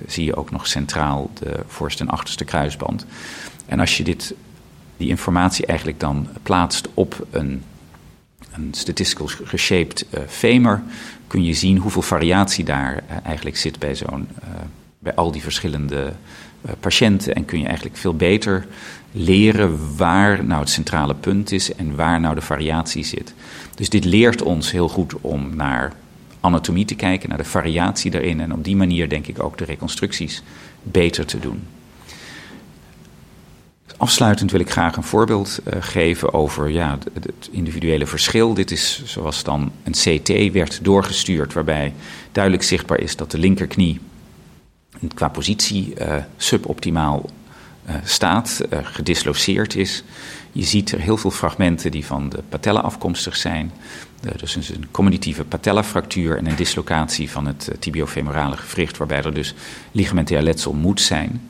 [0.08, 3.06] zie je ook nog centraal de voorste en achterste kruisband.
[3.66, 4.34] En als je dit,
[4.98, 7.64] die informatie eigenlijk dan plaatst op een,
[8.54, 10.82] een statistical geshaped uh, femur,
[11.28, 14.28] kun je zien hoeveel variatie daar eigenlijk zit bij, zo'n,
[15.00, 16.13] bij al die verschillende
[16.80, 17.36] patiënten.
[17.36, 18.68] En kun je eigenlijk veel beter
[19.12, 23.34] leren waar nou het centrale punt is en waar nou de variatie zit.
[23.76, 25.94] Dus dit leert ons heel goed om naar
[26.39, 29.66] anatomie te kijken, naar de variatie daarin en op die manier denk ik ook de
[29.66, 30.44] reconstructies
[30.84, 31.62] beter te doen.
[33.98, 38.54] Afsluitend wil ik graag een voorbeeld uh, geven over ja, het, individuele verschil.
[38.54, 41.94] Dit is zoals dan een CT werd doorgestuurd, waarbij
[42.32, 44.00] duidelijk zichtbaar is dat de linkerknie
[45.14, 47.30] qua positie uh, suboptimaal
[47.90, 50.04] uh, staat, gedisloceerd is.
[50.52, 53.72] Je ziet er heel veel fragmenten die van de patella afkomstig zijn.
[54.38, 59.54] dus een cognitieve patellafractuur en een dislocatie van het tibiofemorale gewricht, waarbij er dus
[59.92, 61.42] ligamentair letsel moet zijn.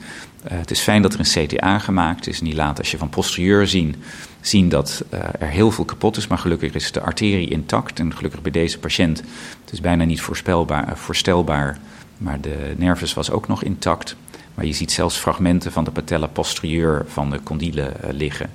[0.46, 2.42] Uh, het is fijn dat er een CTA gemaakt is.
[2.42, 3.96] Niet laat als je van posterieur zien,
[4.42, 6.28] zien dat uh, er heel veel kapot is.
[6.28, 8.00] Maar gelukkig is de arterie intact.
[8.00, 9.24] En gelukkig bij deze patiënt,
[9.64, 11.80] het is bijna niet voorspelbaar, uh, voorstelbaar.
[12.18, 14.16] Maar de nervus was ook nog intact.
[14.54, 18.50] Maar je ziet zelfs fragmenten van de patella posterieur van de condylen liggen.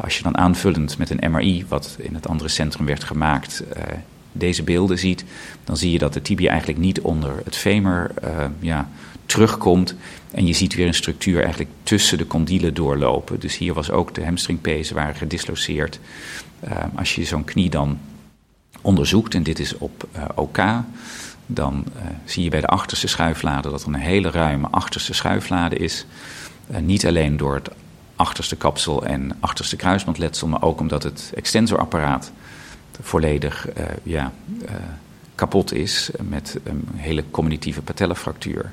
[0.00, 3.62] als je dan aanvullend met een MRI, wat in het andere centrum werd gemaakt,
[4.32, 5.24] deze beelden ziet,
[5.64, 8.10] dan zie je dat de tibia eigenlijk niet onder het femur
[8.60, 8.88] ja,
[9.26, 9.94] terugkomt.
[10.30, 13.40] En je ziet weer een structuur eigenlijk tussen de condylen doorlopen.
[13.40, 16.00] Dus hier was ook de hamstringpezen waren gedisloceerd.
[16.64, 17.98] Uh, als je zo'n knie dan
[18.80, 20.58] onderzoekt, en dit is op uh, OK,
[21.46, 25.76] dan uh, zie je bij de achterste schuiflade dat er een hele ruime achterste schuiflade
[25.76, 26.06] is.
[26.80, 27.68] niet alleen door het
[28.16, 32.32] achterste kapsel en achterste kruisbandletsel, maar ook omdat het extensorapparaat
[33.00, 33.68] volledig
[34.02, 34.32] ja,
[35.34, 38.72] kapot is met een hele cognitieve patellafractuur.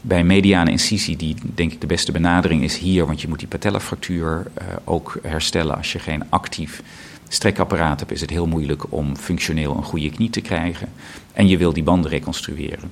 [0.00, 3.48] Bij mediane incisie, die denk ik de beste benadering is hier, want je moet die
[3.48, 5.76] patellafractuur uh, ook herstellen.
[5.76, 6.82] Als je geen actief
[7.28, 10.88] strekapparaat hebt, is het heel moeilijk om functioneel een goede knie te krijgen.
[11.32, 12.90] En je wil die banden reconstrueren.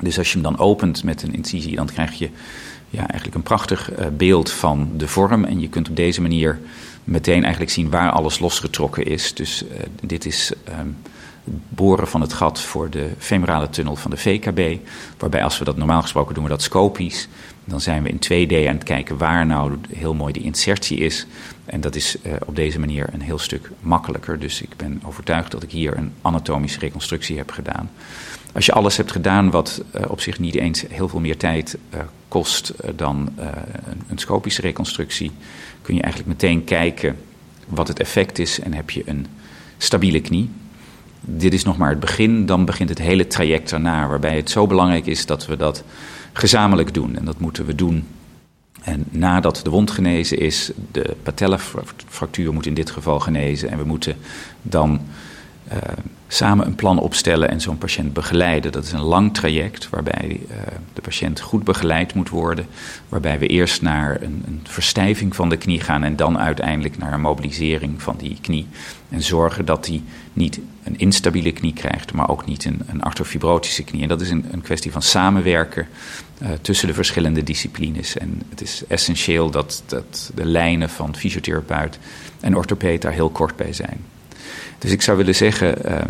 [0.00, 2.30] Dus als je hem dan opent met een incisie, dan krijg je
[2.90, 5.44] ja, eigenlijk een prachtig uh, beeld van de vorm.
[5.44, 6.60] En je kunt op deze manier
[7.04, 9.34] meteen eigenlijk zien waar alles losgetrokken is.
[9.34, 9.70] Dus uh,
[10.02, 10.52] dit is.
[10.80, 10.96] Um,
[11.68, 14.88] boren van het gat voor de femorale tunnel van de VKB.
[15.18, 17.28] Waarbij als we dat normaal gesproken doen we dat scopisch.
[17.64, 21.26] Dan zijn we in 2D aan het kijken waar nou heel mooi die insertie is.
[21.64, 24.38] En dat is uh, op deze manier een heel stuk makkelijker.
[24.38, 27.90] Dus ik ben overtuigd dat ik hier een anatomische reconstructie heb gedaan.
[28.54, 31.78] Als je alles hebt gedaan wat uh, op zich niet eens heel veel meer tijd
[31.94, 33.32] uh, kost dan
[34.08, 35.30] een scopische reconstructie,
[35.82, 37.16] kun je eigenlijk meteen kijken
[37.68, 39.26] wat het effect is en heb je een
[39.78, 40.50] stabiele knie
[41.24, 44.66] dit is nog maar het begin, dan begint het hele traject daarna, waarbij het zo
[44.66, 45.84] belangrijk is dat we dat
[46.32, 47.16] gezamenlijk doen.
[47.16, 48.06] En dat moeten we doen.
[48.82, 53.70] En nadat de wond genezen is, de patellafractuur moet in dit geval genezen.
[53.70, 54.16] En we moeten
[54.62, 55.00] dan
[55.72, 55.78] uh,
[56.34, 58.72] samen een plan opstellen en zo'n patiënt begeleiden.
[58.72, 60.56] Dat is een lang traject waarbij uh,
[60.92, 62.66] de patiënt goed begeleid moet worden.
[63.08, 67.20] Waarbij we eerst naar een, verstijving van de knie gaan en dan uiteindelijk naar een
[67.20, 68.66] mobilisering van die knie.
[69.08, 74.02] En zorgen dat hij niet een instabiele knie krijgt, maar ook niet een, een knie.
[74.02, 75.86] En dat is een, kwestie van samenwerken
[76.42, 78.16] uh, tussen de verschillende disciplines.
[78.16, 81.98] En het is essentieel dat, dat de lijnen van fysiotherapeut
[82.40, 84.00] en orthopeed daar heel kort bij zijn.
[84.78, 86.00] Dus ik zou willen zeggen, uh,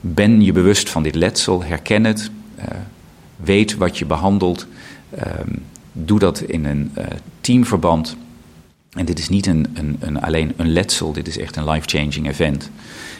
[0.00, 2.64] ben je bewust van dit letsel, herken het, uh,
[3.36, 4.66] weet wat je behandelt,
[5.14, 5.22] uh,
[5.92, 7.04] doe dat in een uh,
[7.40, 8.16] teamverband.
[8.90, 12.28] En dit is niet een, een, een, alleen een letsel, dit is echt een life-changing
[12.28, 12.70] event.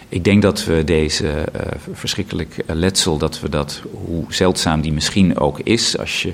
[0.09, 1.61] Ik denk dat we deze uh,
[1.93, 6.33] verschrikkelijk letsel, dat we dat, hoe zeldzaam die misschien ook is, als je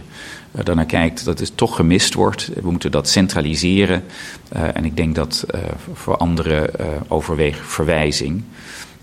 [0.65, 2.51] daarnaar kijkt, dat het toch gemist wordt.
[2.63, 4.05] We moeten dat centraliseren.
[4.51, 5.47] En ik denk dat
[5.93, 6.71] voor anderen
[7.09, 8.43] overweeg verwijzing.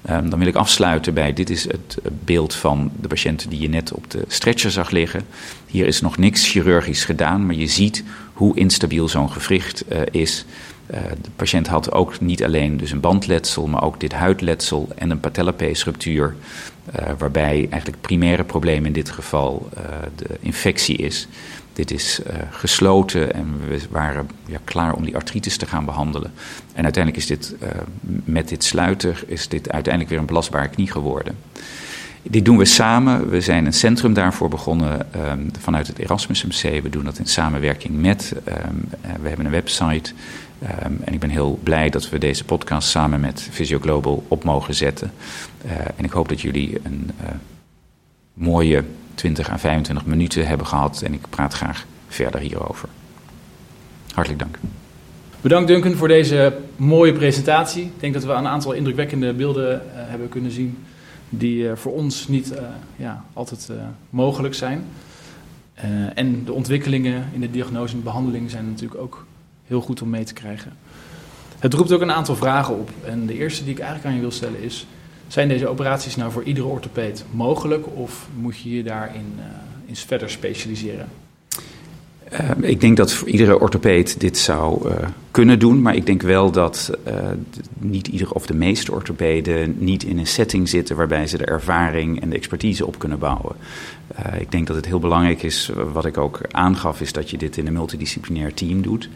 [0.09, 3.69] Um, dan wil ik afsluiten bij, dit is het beeld van de patiënt die je
[3.69, 5.25] net op de stretcher zag liggen.
[5.67, 10.45] Hier is nog niks chirurgisch gedaan, maar je ziet hoe instabiel zo'n gewricht uh, is.
[10.93, 15.09] Uh, de patiënt had ook niet alleen dus een bandletsel, maar ook dit huidletsel en
[15.09, 16.35] een patellapeesruptuur.
[16.99, 19.69] Uh, waarbij eigenlijk primaire probleem in dit geval
[20.15, 21.27] de infectie is.
[21.73, 26.31] Dit is gesloten en we waren ja, klaar om die artritis te gaan behandelen.
[26.73, 27.55] En uiteindelijk is dit,
[28.23, 31.35] met dit sluiten, is dit uiteindelijk weer een belastbare knie geworden.
[32.21, 33.29] Dit doen we samen.
[33.29, 36.81] We zijn een centrum daarvoor begonnen um, vanuit het Erasmus MC.
[36.81, 38.33] We doen dat in samenwerking met.
[38.47, 38.89] Um,
[39.21, 40.13] we hebben een website.
[40.63, 44.43] Um, en ik ben heel blij dat we deze podcast samen met Visio Global op
[44.43, 45.11] mogen zetten.
[45.65, 47.11] Uh, en ik hoop dat jullie een
[48.33, 48.83] mooie
[49.15, 51.01] 20 à 25 minuten hebben gehad.
[51.01, 52.89] En ik praat graag verder hierover.
[54.13, 54.57] Hartelijk dank.
[55.41, 57.83] Bedankt Duncan voor deze mooie presentatie.
[57.83, 60.77] Ik denk dat we een aantal indrukwekkende beelden uh, hebben kunnen zien
[61.29, 62.53] die voor ons niet
[62.95, 63.69] ja, altijd
[64.09, 64.85] mogelijk zijn.
[66.13, 69.25] en de ontwikkelingen in de diagnose en behandeling zijn natuurlijk ook
[69.69, 70.73] heel goed om mee te krijgen.
[71.59, 72.89] Het roept ook een aantal vragen op.
[73.05, 74.87] En de eerste die ik eigenlijk aan je wil stellen is:
[75.27, 79.45] zijn deze operaties nou voor iedere orthopeed mogelijk of moet je je daarin uh,
[79.85, 81.07] in verder specialiseren?
[82.33, 84.95] Uh, ik denk dat iedere orthopeed dit zou uh,
[85.31, 87.13] kunnen doen, maar ik denk wel dat uh,
[87.79, 92.21] niet ieder of de meeste orthopeden niet in een setting zitten waarbij ze de ervaring
[92.21, 93.55] en de expertise op kunnen bouwen.
[94.39, 97.57] ik denk dat het heel belangrijk is, wat ik ook aangaf, is dat je dit
[97.57, 99.09] in een multidisciplinair team doet.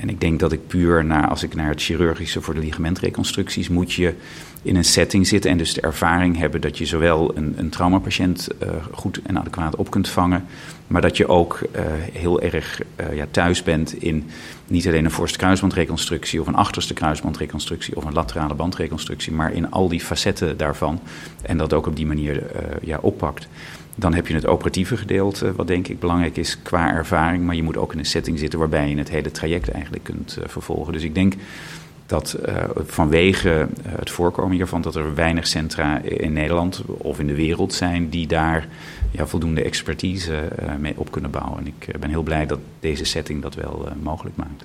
[0.00, 3.68] En ik denk dat ik puur naar, als ik naar het chirurgische voor de ligamentreconstructies,
[3.68, 4.14] moet je
[4.62, 8.48] in een setting zitten en dus de ervaring hebben dat je zowel een, een traumapatiënt
[8.62, 10.44] uh, goed en adequaat op kunt vangen,
[10.86, 14.30] maar dat je ook uh, heel erg uh, ja, thuis bent in
[14.66, 19.70] niet alleen een voorste kruisbandreconstructie of een achterste kruisbandreconstructie of een laterale bandreconstructie, maar in
[19.70, 21.00] al die facetten daarvan
[21.42, 22.42] en dat ook op die manier
[22.82, 23.48] ja, oppakt.
[23.94, 27.44] Dan heb je het operatieve gedeelte, wat denk ik belangrijk is qua ervaring.
[27.44, 30.38] Maar je moet ook in een setting zitten waarbij je het hele traject eigenlijk kunt
[30.46, 30.92] vervolgen.
[30.92, 31.34] Dus ik denk
[32.10, 37.26] dat uh, vanwege uh, het voorkomen hiervan dat er weinig centra in Nederland of in
[37.26, 38.68] de wereld zijn die daar
[39.10, 41.58] ja, voldoende expertise mee op kunnen bouwen.
[41.58, 44.64] En ik ben heel blij dat deze setting dat wel mogelijk maakt.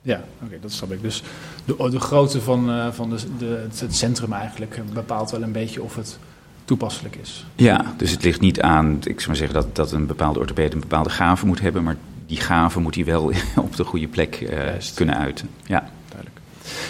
[0.00, 1.02] Ja, oké, dat snap ik.
[1.02, 1.22] Dus
[1.64, 5.96] de, de grootte van, van de, de, het centrum eigenlijk bepaalt wel een beetje of
[5.96, 6.18] het
[6.64, 7.46] toepasselijk is.
[7.54, 10.74] Ja, dus het ligt niet aan, ik zou maar zeggen, dat, dat een bepaalde orthopede
[10.74, 14.50] een bepaalde gave moet hebben, maar die gave moet hij wel op de goede plek
[14.94, 15.48] kunnen uiten.
[15.64, 15.90] Ja.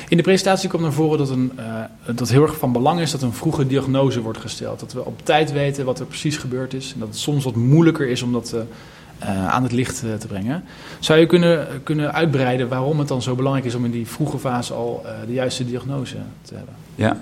[0.08, 3.10] In de presentatie komt naar voren dat, een, uh, dat heel erg van belang is
[3.10, 4.80] dat een vroege diagnose wordt gesteld.
[4.80, 6.92] Dat we op tijd weten wat er precies gebeurd is.
[6.92, 10.64] En dat het soms wat moeilijker is om dat uh, aan het licht te brengen.
[10.98, 14.38] Zou je kunnen, kunnen uitbreiden waarom het dan zo belangrijk is om in die vroege
[14.38, 16.74] fase al de juiste diagnose te hebben?
[16.94, 17.20] Ja,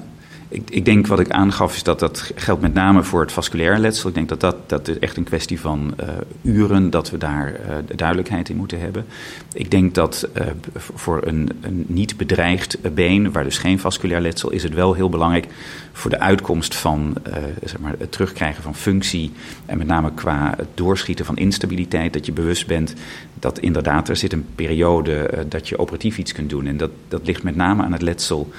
[0.51, 3.79] ik, ik, denk wat ik aangaf is dat dat geldt met name voor het vasculair
[3.79, 4.09] letsel.
[4.09, 6.09] Ik denk dat dat, dat is echt een kwestie van uh,
[6.43, 9.05] uren dat we daar uh, duidelijkheid in moeten hebben.
[9.53, 14.51] Ik denk dat uh, voor een, een, niet bedreigd been, waar dus geen vasculair letsel,
[14.51, 15.47] is het wel heel belangrijk
[15.93, 17.17] voor de uitkomst van
[17.65, 19.33] zeg maar, het terugkrijgen van functie.
[19.67, 22.95] En met name qua het doorschieten van instabiliteit, dat je bewust bent
[23.41, 26.67] dat inderdaad er zit een periode dat je operatief iets kunt doen.
[26.67, 28.51] En dat, dat ligt met name aan het letsel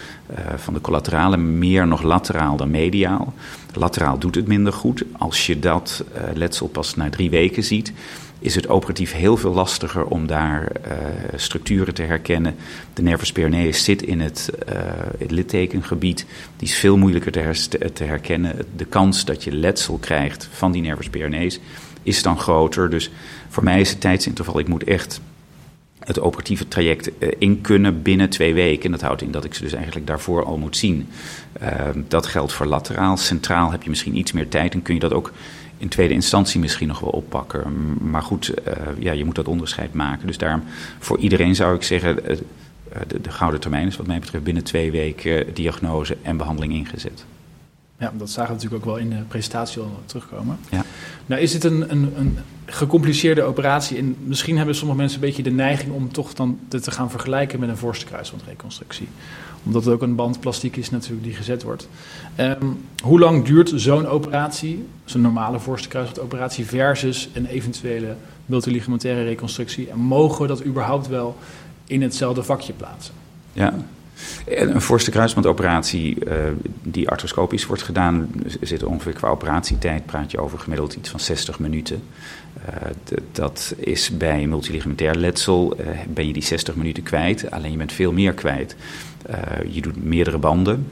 [0.56, 3.34] van de collaterale meer nog lateraal dan mediaal.
[3.74, 5.04] Lateraal doet het minder goed.
[5.18, 7.94] Als je dat uh, letsel pas na drie weken ziet,
[8.40, 10.72] is het operatief heel veel lastiger om daar
[11.36, 12.56] structuren te herkennen.
[12.94, 14.50] De nervus peroneus zit in het,
[15.18, 16.26] het littekengebied.
[16.58, 18.56] Die is veel moeilijker te, te, herkennen.
[18.76, 21.60] De kans dat je letsel krijgt van die nervus peroneus
[22.04, 22.90] is dan groter.
[22.90, 23.12] Dus
[23.50, 25.22] voor mij is het tijdsinterval, ik moet echt
[26.00, 28.86] het operatieve traject uh, in kunnen binnen twee weken.
[28.86, 31.08] En dat houdt in dat ik ze dus eigenlijk daarvoor al moet zien.
[31.62, 31.70] Uh,
[32.08, 33.18] dat geldt voor lateraal.
[33.18, 35.32] Centraal heb je misschien iets meer tijd en kun je dat ook
[35.78, 37.98] in tweede instantie misschien nog wel oppakken.
[38.10, 40.28] Maar goed, uh, ja, je moet dat onderscheid maken.
[40.28, 40.64] Dus daarom
[41.00, 42.16] voor iedereen zou ik zeggen,
[43.08, 47.26] de, de, gouden termijn is wat mij betreft binnen twee weken diagnose en behandeling ingezet.
[48.02, 50.58] Ja, dat zagen we natuurlijk ook wel in de presentatie al terugkomen.
[50.70, 50.84] Ja.
[51.26, 55.44] Nou is dit een, een, een gecompliceerde operatie en misschien hebben sommige mensen een beetje
[55.44, 59.08] de neiging om toch dan dit te gaan vergelijken met een voorste kruisbandreconstructie.
[59.64, 61.88] Omdat het ook een bandplastiek is natuurlijk die gezet wordt.
[62.38, 69.90] Um, hoe lang duurt zo'n operatie, zo'n normale voorste kruisbandoperatie versus een eventuele multiligamentaire reconstructie?
[69.90, 71.38] En mogen we dat überhaupt wel
[71.86, 73.14] in hetzelfde vakje plaatsen?
[73.54, 73.74] Ja,
[74.46, 76.34] een voorste kruisbandoperatie uh,
[76.84, 78.30] die arthroscopisch wordt gedaan,
[78.62, 82.04] zit ongeveer qua operatietijd, praat je over gemiddeld iets van 60 minuten.
[82.70, 87.78] Uh, dat is bij multiligamentair letsel, uh, ben je die 60 minuten kwijt, alleen je
[87.78, 88.76] bent veel meer kwijt.
[89.70, 90.88] je doet meerdere banden.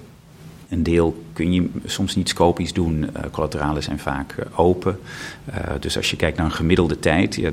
[0.70, 5.00] Een deel kun je soms niet scopisch doen, uh, collateralen zijn vaak open.
[5.80, 7.52] dus als je kijkt naar een gemiddelde tijd, ja,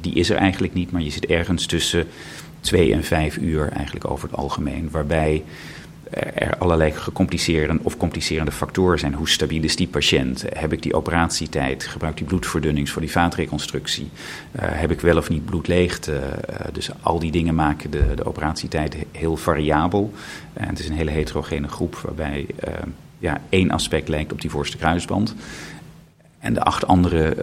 [0.00, 2.06] die is er eigenlijk niet, maar je zit ergens tussen
[2.60, 4.88] twee en vijf uur eigenlijk over het algemeen.
[4.90, 5.42] Waarbij
[6.10, 9.14] er allerlei gecompliceerde of complicerende factoren zijn.
[9.14, 10.44] Hoe stabiel is die patiënt?
[10.52, 11.86] Heb ik die operatietijd?
[11.86, 14.08] Gebruik die bloedverdunnings voor die vaatreconstructie?
[14.56, 16.12] Uh, heb ik wel of niet bloedleegte?
[16.12, 20.12] Uh, dus al die dingen maken de, de operatietijd heel variabel.
[20.52, 22.46] Het is een hele heterogene groep waarbij
[23.18, 25.34] ja, één aspect lijkt op die voorste kruisband.
[26.38, 27.36] En de acht andere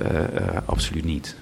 [0.65, 1.35] absoluut niet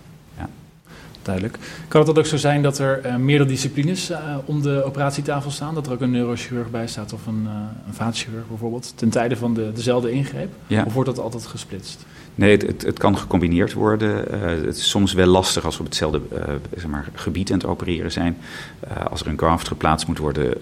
[1.25, 1.57] duidelijk.
[1.87, 5.51] Kan het dan ook zo zijn dat er uh, meerdere disciplines uh, om de operatietafel
[5.51, 5.73] staan?
[5.73, 7.51] Dat er ook een neurochirurg bij staat of een, uh,
[7.87, 10.53] een vaatchirurg bijvoorbeeld, ten tijde van de, dezelfde ingreep?
[10.67, 10.83] Ja.
[10.83, 12.05] Of wordt dat altijd gesplitst?
[12.35, 14.39] Nee, het, het, het kan gecombineerd worden.
[14.65, 16.21] het is soms wel lastig als we op hetzelfde
[16.75, 18.37] zeg maar, gebied aan het opereren zijn.
[19.09, 20.53] als er een graft geplaatst moet worden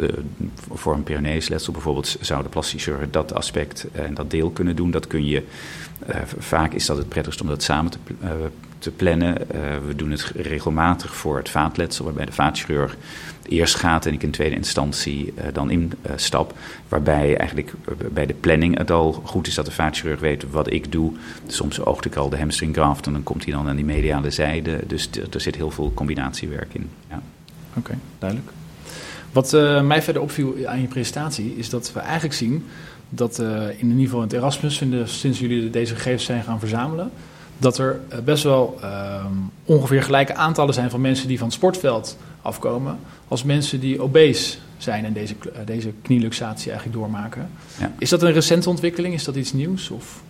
[0.72, 4.92] voor een peroneesletsel bijvoorbeeld, zou de plastic chirurg dat aspect en dat deel kunnen doen.
[4.92, 5.44] Dat kun je,
[6.38, 7.98] vaak is dat het prettigst om dat samen te
[8.80, 9.38] te plannen.
[9.88, 12.98] we doen het regelmatig voor het vaatletsel, waarbij de vaatchirurg
[13.44, 16.54] eerst gaat en ik in tweede instantie dan instap.
[16.88, 17.74] Waarbij eigenlijk
[18.12, 21.14] bij de planning het al goed is dat de vaatchirurg weet wat ik doe.
[21.48, 24.30] Soms oogt ik al de hamstring graft en dan komt hij dan aan die mediale
[24.30, 24.80] zijde.
[24.88, 26.90] Dus er zit heel veel combinatiewerk in.
[27.10, 27.22] Ja.
[27.74, 28.52] Oké, duidelijk.
[29.32, 32.66] Wat uh, mij verder opviel aan je presentatie is dat we eigenlijk zien
[33.10, 37.12] dat uh, in ieder geval in het Erasmus, sinds jullie deze gegevens zijn gaan verzamelen,
[37.60, 38.80] dat er uh, best wel
[39.66, 44.58] ongeveer gelijke aantallen zijn van mensen die van het sportveld afkomen, als mensen die obese
[44.78, 45.36] zijn en deze,
[45.66, 47.50] deze knieluxatie eigenlijk doormaken.
[47.80, 47.92] Ja.
[47.98, 49.14] Is dat een recente ontwikkeling?
[49.14, 49.90] Is dat iets nieuws?
[49.90, 50.22] Of?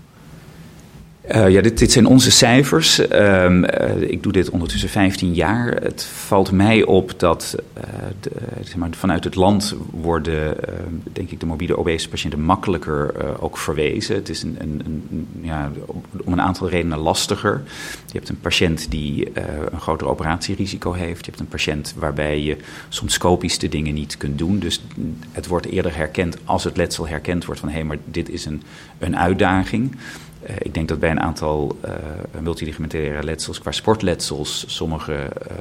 [1.35, 2.99] Uh, ja, dit, zijn onze cijfers.
[2.99, 3.07] Uh,
[3.45, 5.67] uh, ik doe dit ondertussen 15 jaar.
[5.67, 7.55] Het valt mij op dat
[8.19, 13.13] de, zeg maar, vanuit het land worden, ehm, denk ik, de mobiele obese patiënten makkelijker
[13.41, 14.15] ook verwezen.
[14.15, 15.71] Het is een, een, een, ja,
[16.25, 17.61] om een aantal redenen lastiger.
[18.05, 19.27] Je hebt een patiënt die
[19.71, 21.25] een groter operatierisico heeft.
[21.25, 22.57] Je hebt een patiënt waarbij je
[22.89, 24.59] soms scopische dingen niet kunt doen.
[24.59, 24.81] Dus
[25.31, 28.45] het wordt eerder herkend als het letsel herkend wordt van hé, hey, maar dit is
[28.45, 28.63] een,
[28.99, 29.95] een uitdaging.
[30.49, 35.57] Uh, ik denk dat bij een aantal uh, letsels, qua sportletsels, sommige uh,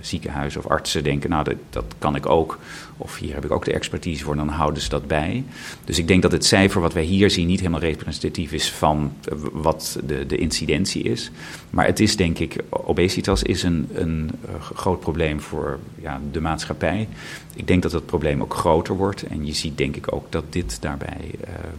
[0.00, 2.58] ziekenhuizen of artsen denken, nou dat, dat, kan ik ook,
[2.96, 5.44] of hier heb ik ook de expertise voor, dan houden ze dat bij.
[5.84, 9.12] Dus ik denk dat het cijfer wat wij hier zien niet helemaal representatief is van
[9.52, 11.30] wat de, de incidentie is.
[11.70, 14.30] Maar het is denk ik, obesitas is een, een
[14.74, 17.08] groot probleem voor ja, de maatschappij.
[17.54, 20.44] Ik denk dat het probleem ook groter wordt en je ziet denk ik ook dat
[20.52, 21.30] dit daarbij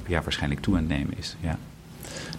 [0.08, 1.36] ja, waarschijnlijk toe aan het nemen is.
[1.42, 1.60] Ja.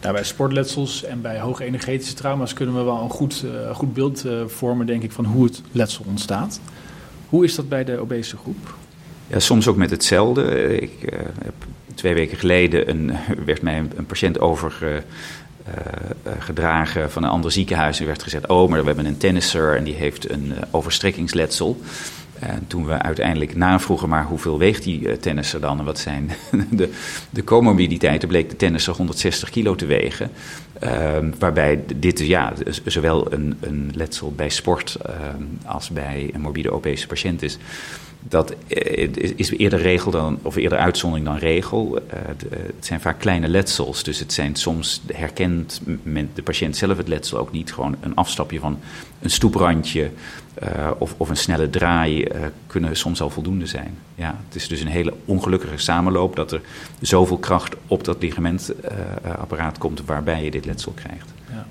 [0.01, 3.95] Nou, bij sportletsels en bij hoge energetische trauma's kunnen we wel een goed, uh, goed
[3.95, 6.61] beeld uh, vormen, denk ik, van hoe het letsel ontstaat.
[7.29, 8.75] Hoe is dat bij de obese groep?
[9.27, 10.75] Ja, soms ook met hetzelfde.
[10.81, 11.55] Ik uh, heb
[11.95, 13.13] twee weken geleden een,
[13.47, 18.87] werd mij een, patiënt overgedragen van een ander ziekenhuis en werd gezegd: Oh, maar we
[18.87, 21.81] hebben een tennisser en die heeft een overstrekkingsletsel.
[22.41, 26.31] En toen we uiteindelijk navroegen, maar hoeveel weegt die uh, tennisser dan en wat zijn
[26.71, 26.93] de,
[27.31, 30.31] de comorbiditeiten, bleek de tennisser 160 kilo te wegen.
[30.83, 32.53] Uh, waarbij dit ja,
[32.85, 35.15] zowel een, een letsel bij sport uh,
[35.65, 37.59] als bij een morbide obese patiënt is
[38.23, 41.99] dat eh, is eerder regel dan, of eerder uitzondering dan regel.
[42.15, 45.81] Het zijn vaak kleine letsels, dus het zijn soms herkent
[46.35, 47.73] de patiënt zelf het letsel ook niet.
[47.73, 48.79] Gewoon een afstapje van
[49.21, 50.11] een stoeprandje
[50.63, 53.99] uh, of, of, een snelle draai uh, kunnen soms al voldoende zijn.
[54.15, 56.61] Ja, het is dus een hele ongelukkige samenloop dat er
[57.01, 61.29] zoveel kracht op dat ligamentapparaat komt waarbij je dit letsel krijgt.
[61.53, 61.67] Ja.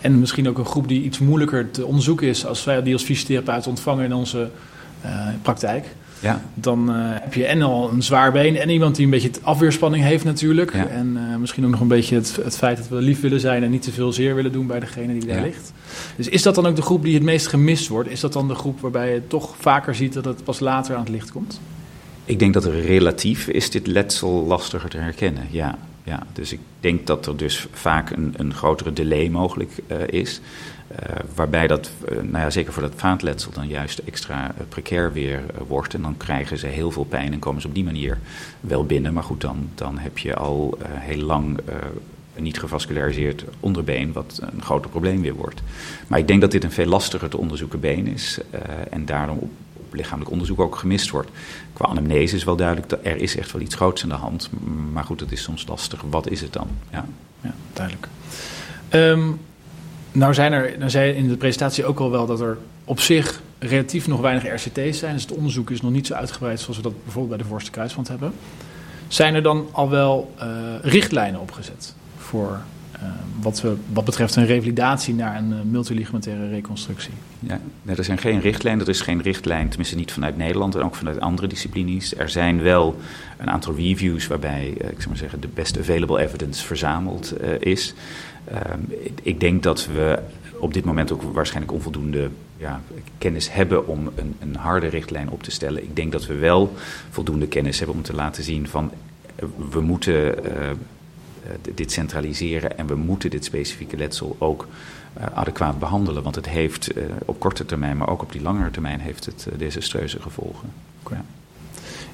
[0.00, 3.02] En misschien ook een groep die iets moeilijker te onderzoeken is als wij die als
[3.02, 4.50] fysiotherapeut ontvangen in onze
[5.42, 5.86] praktijk.
[6.24, 6.42] Ja.
[6.54, 10.04] Dan uh, heb je en al een zwaar been en iemand die een beetje afweerspanning
[10.04, 10.72] heeft natuurlijk.
[10.72, 10.86] Ja.
[10.86, 13.62] En uh, misschien ook nog een beetje het, het, feit dat we lief willen zijn
[13.62, 15.42] en niet te veel zeer willen doen bij degene die daar ja.
[15.42, 15.72] ligt.
[16.16, 18.08] Dus is dat dan ook de groep die het meest gemist wordt?
[18.08, 21.00] Is dat dan de groep waarbij je toch vaker ziet dat het pas later aan
[21.00, 21.60] het licht komt?
[22.24, 25.78] Ik denk dat er relatief is dit letsel lastiger te herkennen, ja.
[26.02, 26.22] ja.
[26.32, 30.40] Dus ik denk dat er dus vaak een, een grotere delay mogelijk uh, is.
[31.02, 35.12] Uh, waarbij dat, uh, nou ja, zeker voor dat vaatletsel, dan juist extra uh, precair
[35.12, 35.94] weer wordt.
[35.94, 38.18] En dan krijgen ze heel veel pijn en komen ze op die manier
[38.60, 39.12] wel binnen.
[39.12, 41.58] Maar goed, dan, dan heb je al heel lang
[42.34, 45.62] een niet gevasculariseerd onderbeen, wat een groter probleem weer wordt.
[46.06, 48.38] Maar ik denk dat dit een veel lastiger te onderzoeken been is.
[48.90, 49.50] en daarom op,
[49.90, 51.30] lichamelijk onderzoek ook gemist wordt.
[51.72, 54.50] Qua anamnese is wel duidelijk dat er is echt wel iets groots aan de hand.
[54.92, 56.02] Maar goed, het is soms lastig.
[56.10, 56.68] Wat is het dan?
[56.90, 57.04] Ja,
[57.40, 58.08] ja duidelijk.
[58.90, 59.40] Um,
[60.14, 63.42] nou zijn er, nou zei in de presentatie ook al wel dat er op zich
[63.58, 65.12] relatief nog weinig RCT's zijn.
[65.12, 67.70] Dus het onderzoek is nog niet zo uitgebreid zoals we dat bijvoorbeeld bij de Voorste
[67.70, 68.32] Kruiswand hebben.
[69.08, 70.46] Zijn er dan al wel uh,
[70.82, 72.60] richtlijnen opgezet voor
[72.96, 73.02] uh,
[73.40, 77.12] wat, we, wat betreft een revalidatie naar een uh, multiligamentaire reconstructie?
[77.38, 78.84] Ja, er zijn geen richtlijnen.
[78.84, 82.16] Er is geen richtlijn, tenminste niet vanuit Nederland en ook vanuit andere disciplines.
[82.16, 82.96] Er zijn wel
[83.36, 87.94] een aantal reviews waarbij, ik zou maar zeggen, de best available evidence verzameld is.
[88.52, 88.86] Um,
[89.22, 90.18] ik denk dat we
[90.58, 92.80] op dit moment ook waarschijnlijk onvoldoende ja,
[93.18, 95.82] kennis hebben om een, een, harde richtlijn op te stellen.
[95.82, 96.72] Ik denk dat we wel
[97.10, 98.90] voldoende kennis hebben om te laten zien van
[99.70, 100.70] we moeten uh,
[101.74, 104.68] dit centraliseren en we moeten dit specifieke letsel ook
[105.18, 106.22] uh, adequaat behandelen.
[106.22, 106.90] Want het heeft
[107.24, 110.72] op korte termijn, maar ook op die langere termijn heeft het desastreuze gevolgen.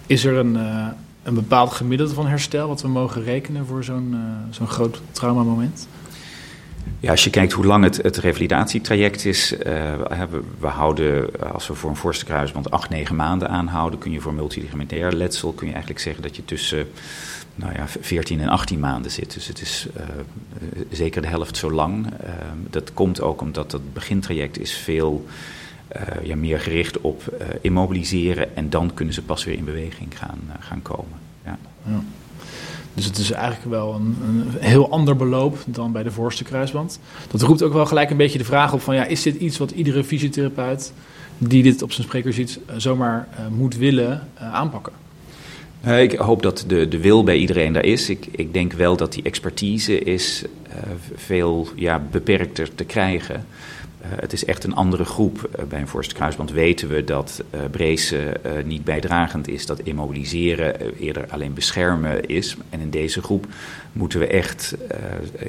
[0.06, 0.54] Is er een,
[1.22, 4.16] een bepaald gemiddelde van herstel wat we mogen rekenen voor zo'n
[4.50, 5.88] zo'n groot traumamoment?
[7.00, 9.58] Ja, als je kijkt hoe lang het, het revalidatietraject is, uh,
[10.30, 14.20] we, we, houden, als we voor een voorste kruisband acht, negen maanden aanhouden, kun je
[14.20, 16.88] voor multiligamentair letsel, kun je eigenlijk zeggen dat je tussen
[17.54, 19.34] nou ja, 14 en 18 maanden zit.
[19.34, 20.02] Dus het is uh,
[20.90, 22.06] zeker de helft zo lang.
[22.06, 22.30] Uh,
[22.70, 25.26] dat komt ook omdat het begintraject is veel
[26.22, 27.22] ja, meer gericht op
[27.60, 31.18] immobiliseren en dan kunnen ze pas weer in beweging gaan, gaan komen.
[31.44, 31.58] Ja.
[31.86, 32.02] ja.
[32.94, 37.00] Dus het is eigenlijk wel een, een, heel ander beloop dan bij de voorste kruisband.
[37.30, 39.58] Dat roept ook wel gelijk een beetje de vraag op van ja, is dit iets
[39.58, 40.92] wat iedere fysiotherapeut
[41.38, 44.92] die dit op zijn spreker ziet zomaar moet willen aanpakken?
[45.86, 48.08] Uh, ik hoop dat de, de wil bij iedereen daar is.
[48.08, 50.44] Ik, ik denk wel dat die expertise is
[51.14, 53.46] veel ja, beperkter te krijgen.
[54.02, 55.64] Het is echt een andere groep.
[55.68, 61.26] bij een voorste kruisband weten we dat uh, brace niet bijdragend is, dat immobiliseren eerder
[61.28, 62.56] alleen beschermen is.
[62.70, 63.46] En in deze groep
[63.92, 64.76] moeten we echt,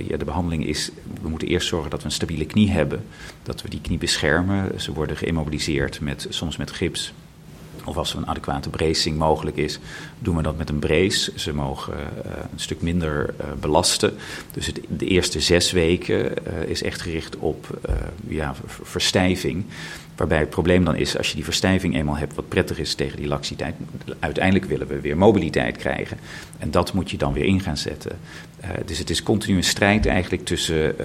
[0.07, 0.91] ja, de behandeling is,
[1.21, 3.03] we moeten eerst zorgen dat we een stabiele knie hebben,
[3.43, 4.81] dat we die knie beschermen.
[4.81, 7.13] Ze worden geïmmobiliseerd met, soms met gips
[7.85, 9.79] of als er een adequate bracing mogelijk is,
[10.19, 11.31] doen we dat met een brace.
[11.35, 14.13] Ze mogen uh, een stuk minder uh, belasten.
[14.51, 17.79] Dus de eerste zes weken uh, is echt gericht op
[18.27, 19.65] ja, verstijving.
[20.15, 23.17] Waarbij het probleem dan is, als je die verstijving eenmaal hebt, wat prettig is tegen
[23.17, 23.75] die laxiteit,
[24.19, 26.17] uiteindelijk willen we weer mobiliteit krijgen.
[26.57, 28.19] En dat moet je dan weer in gaan zetten.
[28.85, 30.95] dus het is continu een strijd eigenlijk tussen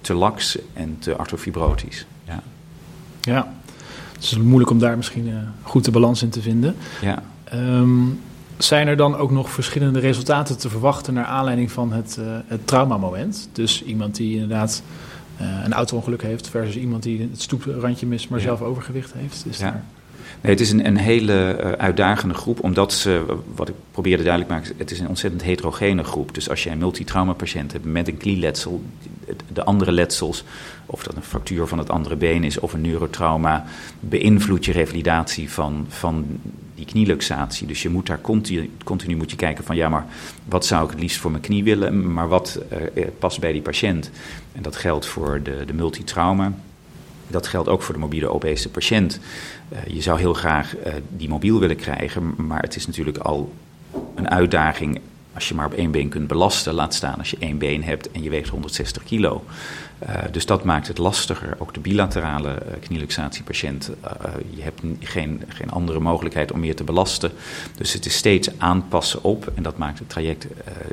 [0.00, 2.06] te lax en te artrofibrotisch.
[2.24, 2.42] Ja.
[3.20, 3.61] ja.
[4.22, 6.76] Het is moeilijk om daar misschien uh, goed de balans in te vinden.
[7.00, 7.22] Ja.
[7.54, 8.20] Um,
[8.58, 12.66] zijn er dan ook nog verschillende resultaten te verwachten naar aanleiding van het, uh, het
[12.66, 13.48] traumamoment?
[13.52, 14.82] Dus iemand die inderdaad
[15.40, 18.44] uh, een auto-ongeluk heeft versus iemand die het stoeprandje mist, maar ja.
[18.44, 19.44] zelf overgewicht heeft.
[19.48, 19.70] Is ja.
[19.70, 19.84] Daar...
[20.42, 23.24] Het is een, een hele uh, uitdagende groep, omdat ze,
[23.54, 26.34] wat ik probeerde duidelijk te maken, het is een ontzettend heterogene groep.
[26.34, 28.82] Dus als je een multitrauma-patiënt hebt met een knieletsel,
[29.52, 30.44] de andere letsels,
[30.86, 33.64] of dat een fractuur van het andere been is of een neurotrauma,
[34.00, 36.26] beïnvloedt je revalidatie van, van
[36.74, 37.66] die knieluxatie.
[37.66, 40.06] Dus je moet daar continu, continu moet je kijken van ja, maar
[40.48, 42.58] wat zou ik het liefst voor mijn knie willen, maar wat
[42.94, 44.10] uh, past bij die patiënt.
[44.52, 46.52] En dat geldt voor de, de multitrauma.
[47.32, 49.20] Dat geldt ook voor de mobiele obese patiënt.
[49.72, 53.52] Uh, je zou heel graag uh, die mobiel willen krijgen, maar het is natuurlijk al
[54.14, 55.00] een uitdaging
[55.34, 58.10] als je maar op één been kunt belasten, laat staan als je één been hebt
[58.10, 59.44] en je weegt 160 kilo.
[60.08, 61.54] Uh, dus dat maakt het lastiger.
[61.58, 64.10] Ook de bilaterale uh, knieluxatiepatiënt, uh,
[64.50, 67.32] je hebt geen, geen andere mogelijkheid om meer te belasten.
[67.76, 70.46] Dus het is steeds aanpassen op en dat maakt het traject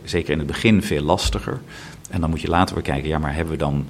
[0.03, 1.61] zeker in het begin veel lastiger.
[2.09, 3.87] En dan moet je later weer kijken, ja maar hebben we dan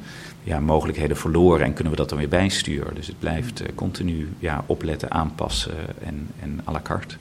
[0.50, 2.96] ja, mogelijkheden verloren en kunnen we dat dan weer bijsturen.
[2.96, 5.74] Dus het blijft continu ja, opletten, aanpassen
[6.04, 7.16] en, en à la carte.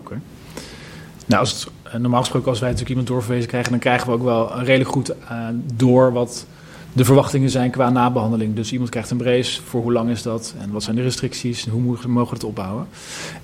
[0.00, 0.18] Okay.
[1.26, 4.22] Nou, als het normaal gesproken als wij natuurlijk iemand doorverwezen krijgen, dan krijgen we ook
[4.22, 6.46] wel redelijk goed uh, door wat
[6.92, 8.54] de verwachtingen zijn qua nabehandeling.
[8.54, 11.66] Dus iemand krijgt een brace, voor hoe lang is dat en wat zijn de restricties
[11.66, 12.86] en hoe mogen we het opbouwen.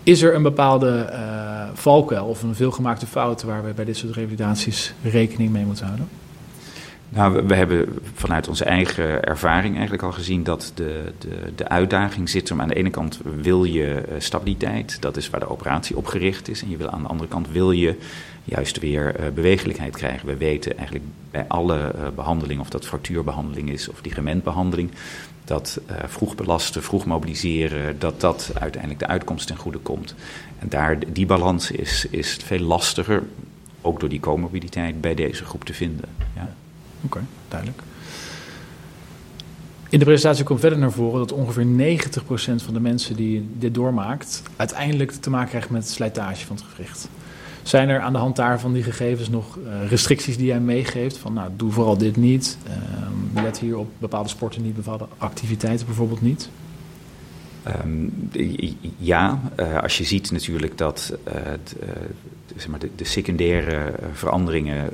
[0.03, 1.13] Is er een bepaalde
[1.75, 6.09] valkuil of een veelgemaakte fout waar we bij dit soort revalidaties rekening mee moeten houden?
[7.13, 12.29] Nou, we, hebben vanuit onze eigen ervaring eigenlijk al gezien dat de, de, de uitdaging
[12.29, 15.97] zit om aan de ene kant wil je uh, stabiliteit, dat is waar de operatie
[15.97, 16.63] op gericht is.
[16.63, 17.97] En je wil aan de andere kant wil je
[18.45, 20.27] juist weer uh, bewegelijkheid krijgen.
[20.27, 24.91] We weten eigenlijk bij alle uh, behandeling, of dat fractuurbehandeling is of ligamentbehandeling,
[25.45, 30.15] dat vroeg belasten, vroeg mobiliseren, dat dat uiteindelijk de uitkomst ten goede komt.
[30.59, 33.23] En daar, die balans is, is veel lastiger,
[33.81, 36.09] ook door die comorbiditeit, bij deze groep te vinden.
[36.35, 36.55] Ja.
[37.01, 37.83] Oké, duidelijk.
[39.89, 43.75] In de presentatie komt verder naar voren dat ongeveer 90% van de mensen die dit
[43.75, 47.09] doormaakt, uiteindelijk te maken krijgt met slijtage van het gewricht.
[47.63, 51.17] Zijn er aan de hand daarvan die gegevens nog uh, restricties die jij meegeeft?
[51.17, 52.59] Van nou, doe vooral dit niet.
[52.67, 56.49] Uh, let hier op bepaalde sporten niet, bepaalde activiteiten bijvoorbeeld niet?
[57.85, 58.31] Um,
[58.99, 61.77] ja, uh, als je ziet natuurlijk dat het,
[62.57, 64.91] zeg maar, de, de, secundaire veranderingen,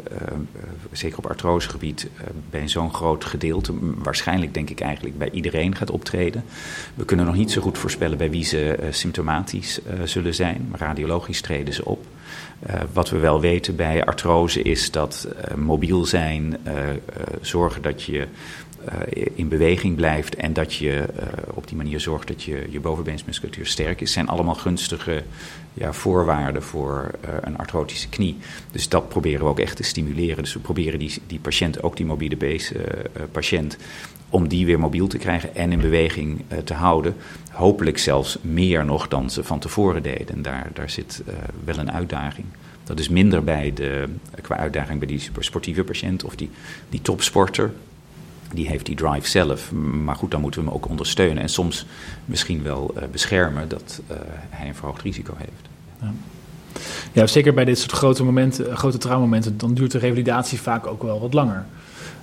[0.92, 2.08] zeker op artrosegebied,
[2.50, 6.44] bij zo'n groot gedeelte, waarschijnlijk denk ik eigenlijk bij iedereen gaat optreden.
[6.94, 11.40] We kunnen nog niet zo goed voorspellen bij wie ze symptomatisch zullen zijn, maar radiologisch
[11.40, 12.04] treden ze op.
[12.92, 16.56] Wat we wel weten bij artrose is dat mobiel zijn,
[17.40, 18.26] zorgen dat je
[19.34, 21.04] in beweging blijft en dat je
[21.54, 25.22] op die manier zorgt dat je, je bovenbeensmusculatuur sterk is, zijn allemaal gunstige
[25.74, 27.10] ja, voorwaarden voor
[27.40, 28.36] een artrotische knie.
[28.70, 30.42] Dus dat proberen we ook echt te stimuleren.
[30.42, 32.74] Dus we proberen die, die patiënt, ook die mobiele base
[33.32, 33.76] patiënt,
[34.28, 37.14] om die weer mobiel te krijgen en in beweging te houden.
[37.50, 40.28] Hopelijk zelfs meer nog dan ze van tevoren deden.
[40.28, 41.22] En daar, daar zit
[41.64, 42.46] wel een uitdaging.
[42.84, 44.04] Dat is minder bij de,
[44.42, 46.50] qua uitdaging bij die sportieve patiënt of die,
[46.88, 47.72] die topsporter.
[48.54, 49.72] Die heeft die drive zelf.
[49.72, 51.86] Maar goed, dan moeten we hem ook ondersteunen en soms
[52.24, 54.16] misschien wel uh, beschermen dat uh,
[54.50, 55.68] hij een verhoogd risico heeft.
[56.00, 56.12] Ja.
[57.12, 57.26] ja.
[57.26, 61.20] zeker bij dit soort grote momenten, grote traumamomenten, dan duurt de revalidatie vaak ook wel
[61.20, 61.66] wat langer.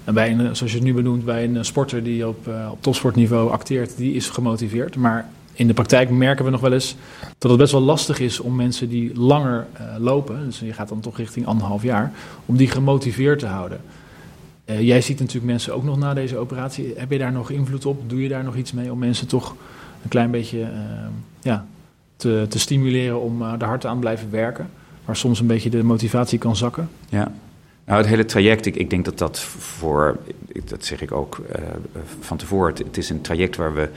[0.04, 2.82] En bij een, zoals je het nu benoemt, bij een sporter die op, uh, op
[2.82, 4.96] topsportniveau acteert, die is gemotiveerd.
[4.96, 6.96] Maar in de praktijk merken we nog wel eens
[7.38, 9.68] dat het best wel lastig is om mensen die langer
[9.98, 12.12] lopen, dus je gaat dan toch richting anderhalf jaar,
[12.46, 13.82] om die gemotiveerd te houden.
[14.66, 16.94] Uh, jij ziet natuurlijk mensen ook nog na deze operatie.
[16.98, 18.10] Heb je daar nog invloed op?
[18.10, 19.56] Doe je daar nog iets mee om mensen toch
[20.04, 20.68] een klein beetje uh,
[21.42, 21.66] ja,
[22.16, 24.70] te, te, stimuleren om uh, er hard aan blijven werken?
[25.06, 26.90] Waar soms een beetje de motivatie kan zakken?
[27.10, 27.32] Ja,
[27.86, 30.18] nou, het hele traject, ik, ik, denk dat dat voor,
[30.66, 31.42] dat zeg ik ook
[32.20, 33.90] van tevoren, het, is een traject waar we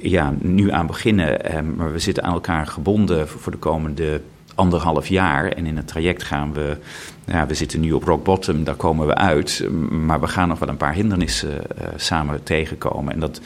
[0.00, 1.40] ja, nu aan beginnen,
[1.76, 4.20] maar we zitten aan elkaar gebonden voor de komende
[4.56, 5.48] anderhalf jaar.
[5.48, 6.76] En in het traject gaan we,
[7.24, 9.68] ja, we zitten nu op rock bottom, daar komen we uit.
[9.90, 13.12] Maar we gaan nog wel een paar hindernissen uh, samen tegenkomen.
[13.12, 13.40] En dat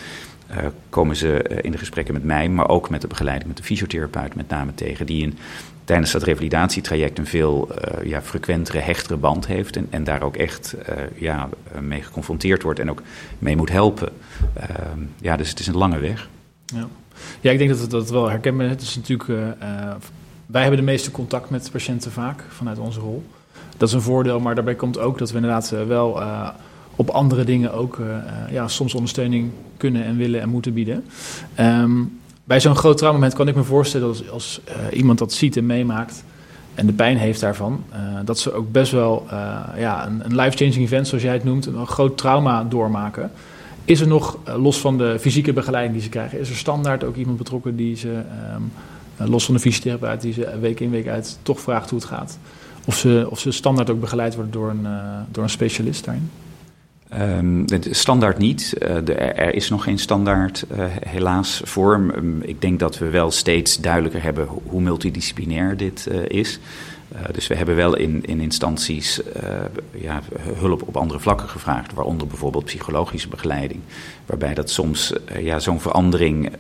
[0.51, 0.57] uh,
[0.89, 3.63] komen ze uh, in de gesprekken met mij, maar ook met de begeleiding met de
[3.63, 5.07] fysiotherapeut met name tegen.
[5.07, 5.39] Die in,
[5.85, 7.69] tijdens dat revalidatietraject een veel
[8.05, 9.77] ja, frequentere, hechtere band heeft.
[9.77, 10.75] En, en daar ook echt
[11.15, 11.49] ja,
[11.81, 13.03] mee geconfronteerd wordt en ook
[13.39, 14.09] mee moet helpen.
[14.55, 16.29] Ehm, ja, dus het is een lange weg.
[16.65, 16.89] Ja.
[17.41, 18.73] Ja, ik denk dat het, dat wel herkenbaar is.
[18.73, 19.31] Het is natuurlijk
[20.53, 23.25] wij hebben de meeste contact met patiënten vaak vanuit onze rol.
[23.77, 26.49] Dat is een voordeel, maar daarbij komt ook dat we inderdaad eh, wel uh,
[26.97, 28.07] op andere dingen ook uh,
[28.51, 31.05] ja, soms ondersteuning kunnen en willen en moeten bieden.
[31.61, 34.61] Um, bij zo'n groot traumamoment kan ik me voorstellen dat als, als
[34.93, 36.25] iemand dat ziet en meemaakt
[36.75, 37.85] en de pijn heeft daarvan,
[38.25, 39.27] dat ze ook best wel
[39.77, 43.31] ja, een, een life-changing event, zoals jij het noemt, een groot trauma doormaken.
[43.85, 47.17] Is er nog, los van de fysieke begeleiding die ze krijgen, is er standaard ook
[47.17, 48.61] iemand betrokken die ze um, eh,
[49.27, 52.39] los van de fysiotherapeut die ze week in week uit toch vraagt hoe het gaat.
[52.87, 56.31] Of ze, of ze standaard ook begeleid worden door een, uh, door een specialist daarin?
[57.19, 58.75] Um, standaard niet.
[59.05, 61.63] De, er is nog geen standaard, uh, helaas.
[61.77, 66.59] Um, ik denk dat we wel steeds duidelijker hebben hoe multidisciplinair dit is.
[67.33, 69.21] dus we hebben wel in, in instanties
[69.91, 70.21] ja,
[70.59, 73.81] hulp op andere vlakken gevraagd, waaronder bijvoorbeeld psychologische begeleiding,
[74.27, 76.53] waarbij dat soms ja, zo'n verandering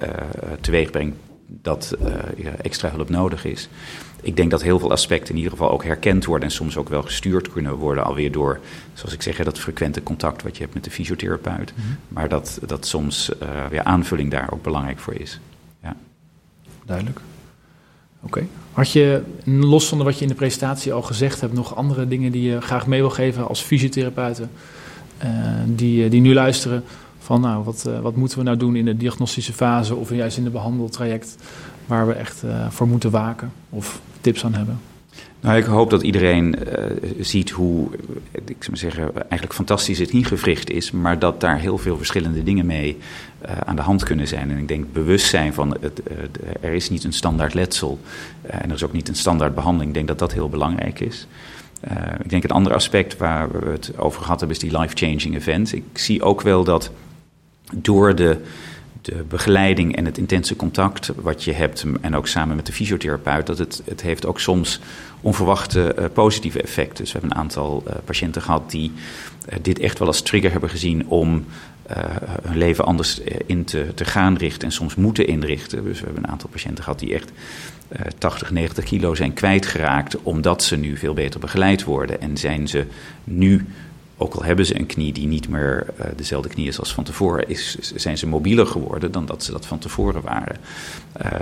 [0.61, 1.17] teweeg brengt
[1.63, 3.69] dat uh, extra hulp nodig is.
[4.23, 6.89] Ik denk dat heel veel aspecten in ieder geval ook herkend worden en soms ook
[6.89, 8.61] wel gestuurd kunnen worden, alweer door,
[8.95, 11.73] zoals ik zeg, dat frequente contact wat je hebt met de fysiotherapeut.
[11.77, 11.97] Mm -hmm.
[12.09, 15.41] Maar dat, dat soms uh, ja, aanvulling daar ook belangrijk voor is.
[15.83, 15.97] Ja.
[16.85, 17.21] Duidelijk.
[18.23, 18.39] Oké.
[18.39, 18.49] Okay.
[18.73, 22.33] Had je, los van wat je in de presentatie al gezegd hebt, nog andere dingen
[22.33, 24.51] die je graag mee wil geven als fysiotherapeuten
[25.25, 25.29] uh,
[25.67, 26.85] die, die nu luisteren?
[27.31, 30.37] Van nou, wat, uh, wat moeten we nou doen in de diagnostische fase of juist
[30.37, 31.37] in de behandeltraject
[31.87, 34.81] waar we echt uh, voor moeten waken of tips aan hebben?
[35.41, 36.85] Nou, ik hoop dat iedereen uh,
[37.21, 37.89] ziet hoe,
[38.45, 42.67] ik zou zeggen, eigenlijk fantastisch het ingevricht is, maar dat daar heel veel verschillende dingen
[42.67, 42.99] mee
[43.65, 44.51] aan de hand kunnen zijn.
[44.51, 46.03] En ik denk bewustzijn van, het,
[46.61, 47.99] er is niet een standaard letsel
[48.43, 49.89] en er is ook niet een standaard behandeling.
[49.89, 51.27] Ik denk dat dat heel belangrijk is.
[52.23, 55.73] ik denk een ander aspect waar we het over gehad hebben is die life-changing event.
[55.73, 56.91] Ik zie ook wel dat
[57.75, 58.37] door de,
[59.03, 63.47] de begeleiding en het intense contact wat je hebt, en ook samen met de fysiotherapeut,
[63.47, 64.81] dat het, het heeft ook soms
[65.21, 67.05] onverwachte uh, positieve effecten.
[67.05, 68.93] Dus we hebben een aantal uh, patiënten gehad die
[69.49, 71.45] uh, dit echt wel als trigger hebben gezien om
[72.43, 75.85] hun leven anders in te, te gaan richten en soms moeten inrichten.
[75.85, 77.33] Dus we hebben een aantal patiënten gehad die echt
[78.19, 82.87] 80, 90 kilo zijn kwijtgeraakt, omdat ze nu veel beter begeleid worden en zijn ze
[83.25, 83.67] nu
[84.21, 87.05] ook al hebben ze een knie die niet meer uh, dezelfde knie is als van
[87.05, 90.57] tevoren, is, zijn ze mobieler geworden dan dat ze dat van tevoren waren.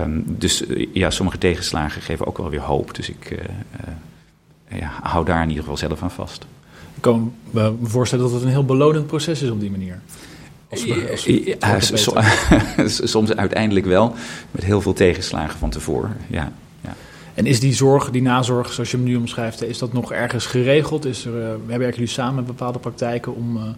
[0.00, 2.94] Um, dus uh, ja, sommige tegenslagen geven ook wel weer hoop.
[2.94, 6.46] Dus ik uh, ja, hou daar in ieder geval zelf aan vast.
[6.94, 10.00] Ik kan me voorstellen dat het een heel belonend proces is op die manier.
[10.70, 11.56] Als we, als we
[12.78, 14.14] ja, soms uiteindelijk wel,
[14.50, 16.16] met heel veel tegenslagen van tevoren.
[16.26, 16.52] Ja.
[17.38, 20.46] En is die zorg, die nazorg, zoals je hem nu omschrijft, is dat nog ergens
[20.46, 21.04] geregeld?
[21.04, 23.68] Is er, uh, werken jullie samen met bepaalde praktijken om, uh, of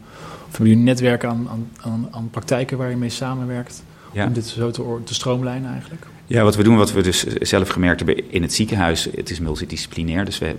[0.40, 1.48] hebben jullie een netwerk aan,
[1.80, 3.82] aan, aan praktijken waar je mee samenwerkt?
[4.12, 4.26] Ja.
[4.26, 6.06] Om dit zo te, te stroomlijnen eigenlijk?
[6.26, 9.40] Ja, wat we doen, wat we dus zelf gemerkt hebben in het ziekenhuis, het is
[9.40, 10.24] multidisciplinair.
[10.24, 10.54] Dus we,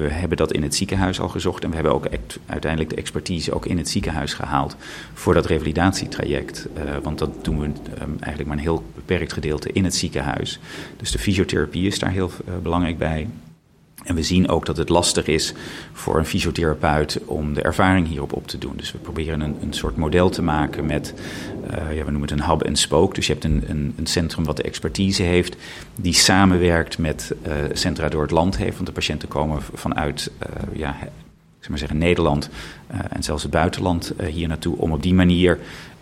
[0.00, 2.06] we hebben dat in het ziekenhuis al gezocht en we hebben ook
[2.46, 4.76] uiteindelijk de expertise ook in het ziekenhuis gehaald
[5.14, 6.68] voor dat revalidatietraject.
[6.76, 10.58] Uh, want dat doen we um, eigenlijk maar een heel beperkt gedeelte in het ziekenhuis.
[10.96, 13.28] Dus de fysiotherapie is daar heel uh, belangrijk bij.
[14.04, 15.54] En we zien ook dat het lastig is
[15.92, 18.72] voor een fysiotherapeut om de ervaring hierop op te doen.
[18.76, 21.14] Dus we proberen een, een soort model te maken met,
[21.70, 23.14] uh, ja, we noemen het een hub en spoke.
[23.14, 25.56] Dus je hebt een, een, een centrum wat de expertise heeft,
[25.94, 28.74] die samenwerkt met uh, centra door het land heeft.
[28.74, 30.96] Want de patiënten komen vanuit uh, ja,
[31.58, 32.48] zeg maar zeggen, Nederland
[33.08, 34.76] en zelfs het buitenland hier naartoe.
[34.76, 35.58] Om op die manier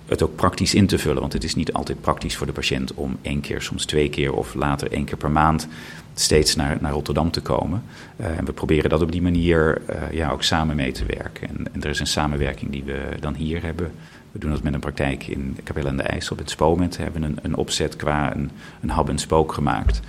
[0.09, 1.21] het ook praktisch in te vullen.
[1.21, 4.33] Want het is niet altijd praktisch voor de patiënt om één keer, soms twee keer
[4.33, 5.69] of later één keer per maand
[6.15, 7.83] steeds naar, naar Rotterdam te komen.
[8.17, 9.81] en we proberen dat op die manier
[10.13, 11.49] ja, ook samen mee te werken.
[11.49, 13.93] En, er is een samenwerking die we dan hier hebben
[14.33, 16.97] we doen dat met een praktijk in Capelle aan de IJssel, met Spomet.
[16.97, 18.51] We hebben een, een opzet qua een,
[18.81, 20.01] een hub en spook gemaakt.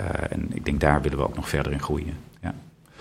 [0.00, 2.14] Uh, en ik denk daar willen we ook nog verder in groeien.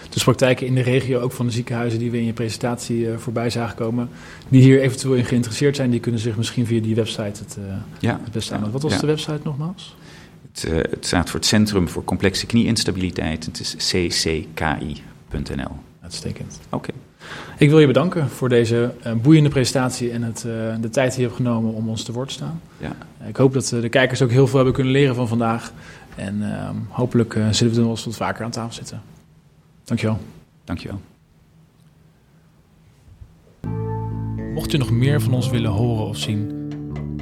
[0.09, 3.17] Dus praktijken in de regio, ook van de ziekenhuizen die we in je presentatie uh,
[3.17, 4.09] voorbij zagen komen,
[4.49, 7.65] die hier eventueel in geïnteresseerd zijn, die kunnen zich misschien via die website het, uh,
[7.99, 8.19] ja.
[8.23, 8.71] het beste aan.
[8.71, 8.99] Wat was ja.
[8.99, 9.95] de website nogmaals?
[10.51, 13.45] Het, het, staat voor het Centrum voor Complexe Knieinstabiliteit.
[13.45, 15.71] Het is ccky.nl.
[16.01, 16.59] Uitstekend.
[16.69, 16.91] Oké.
[17.57, 21.19] Ik wil je bedanken voor deze uh, boeiende presentatie en het, uh, de tijd die
[21.19, 22.61] je hebt genomen om ons te woord te staan.
[22.77, 22.95] Ja.
[23.27, 25.71] Ik hoop dat uh, de kijkers ook heel veel hebben kunnen leren van vandaag.
[26.15, 29.01] En ehm, hopelijk zullen we nog eens wat vaker aan tafel zitten.
[29.87, 30.17] Dankjewel.
[30.63, 31.01] Dankjewel.
[34.53, 36.69] Mocht je nog meer van ons willen horen of zien,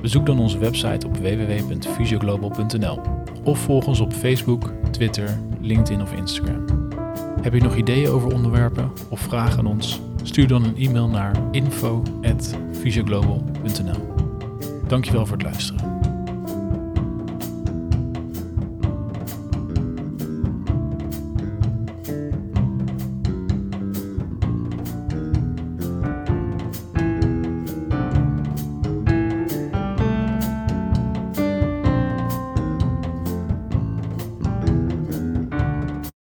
[0.01, 3.01] bezoek dan onze website op www.fysioglobal.nl
[3.43, 6.65] of volg ons op Facebook, Twitter, LinkedIn of Instagram.
[7.41, 9.99] Heb je nog ideeën over onderwerpen of vragen aan ons?
[10.23, 14.13] Stuur dan een e-mail naar info.fysioglobal.nl
[14.87, 15.94] Dankjewel voor het luisteren.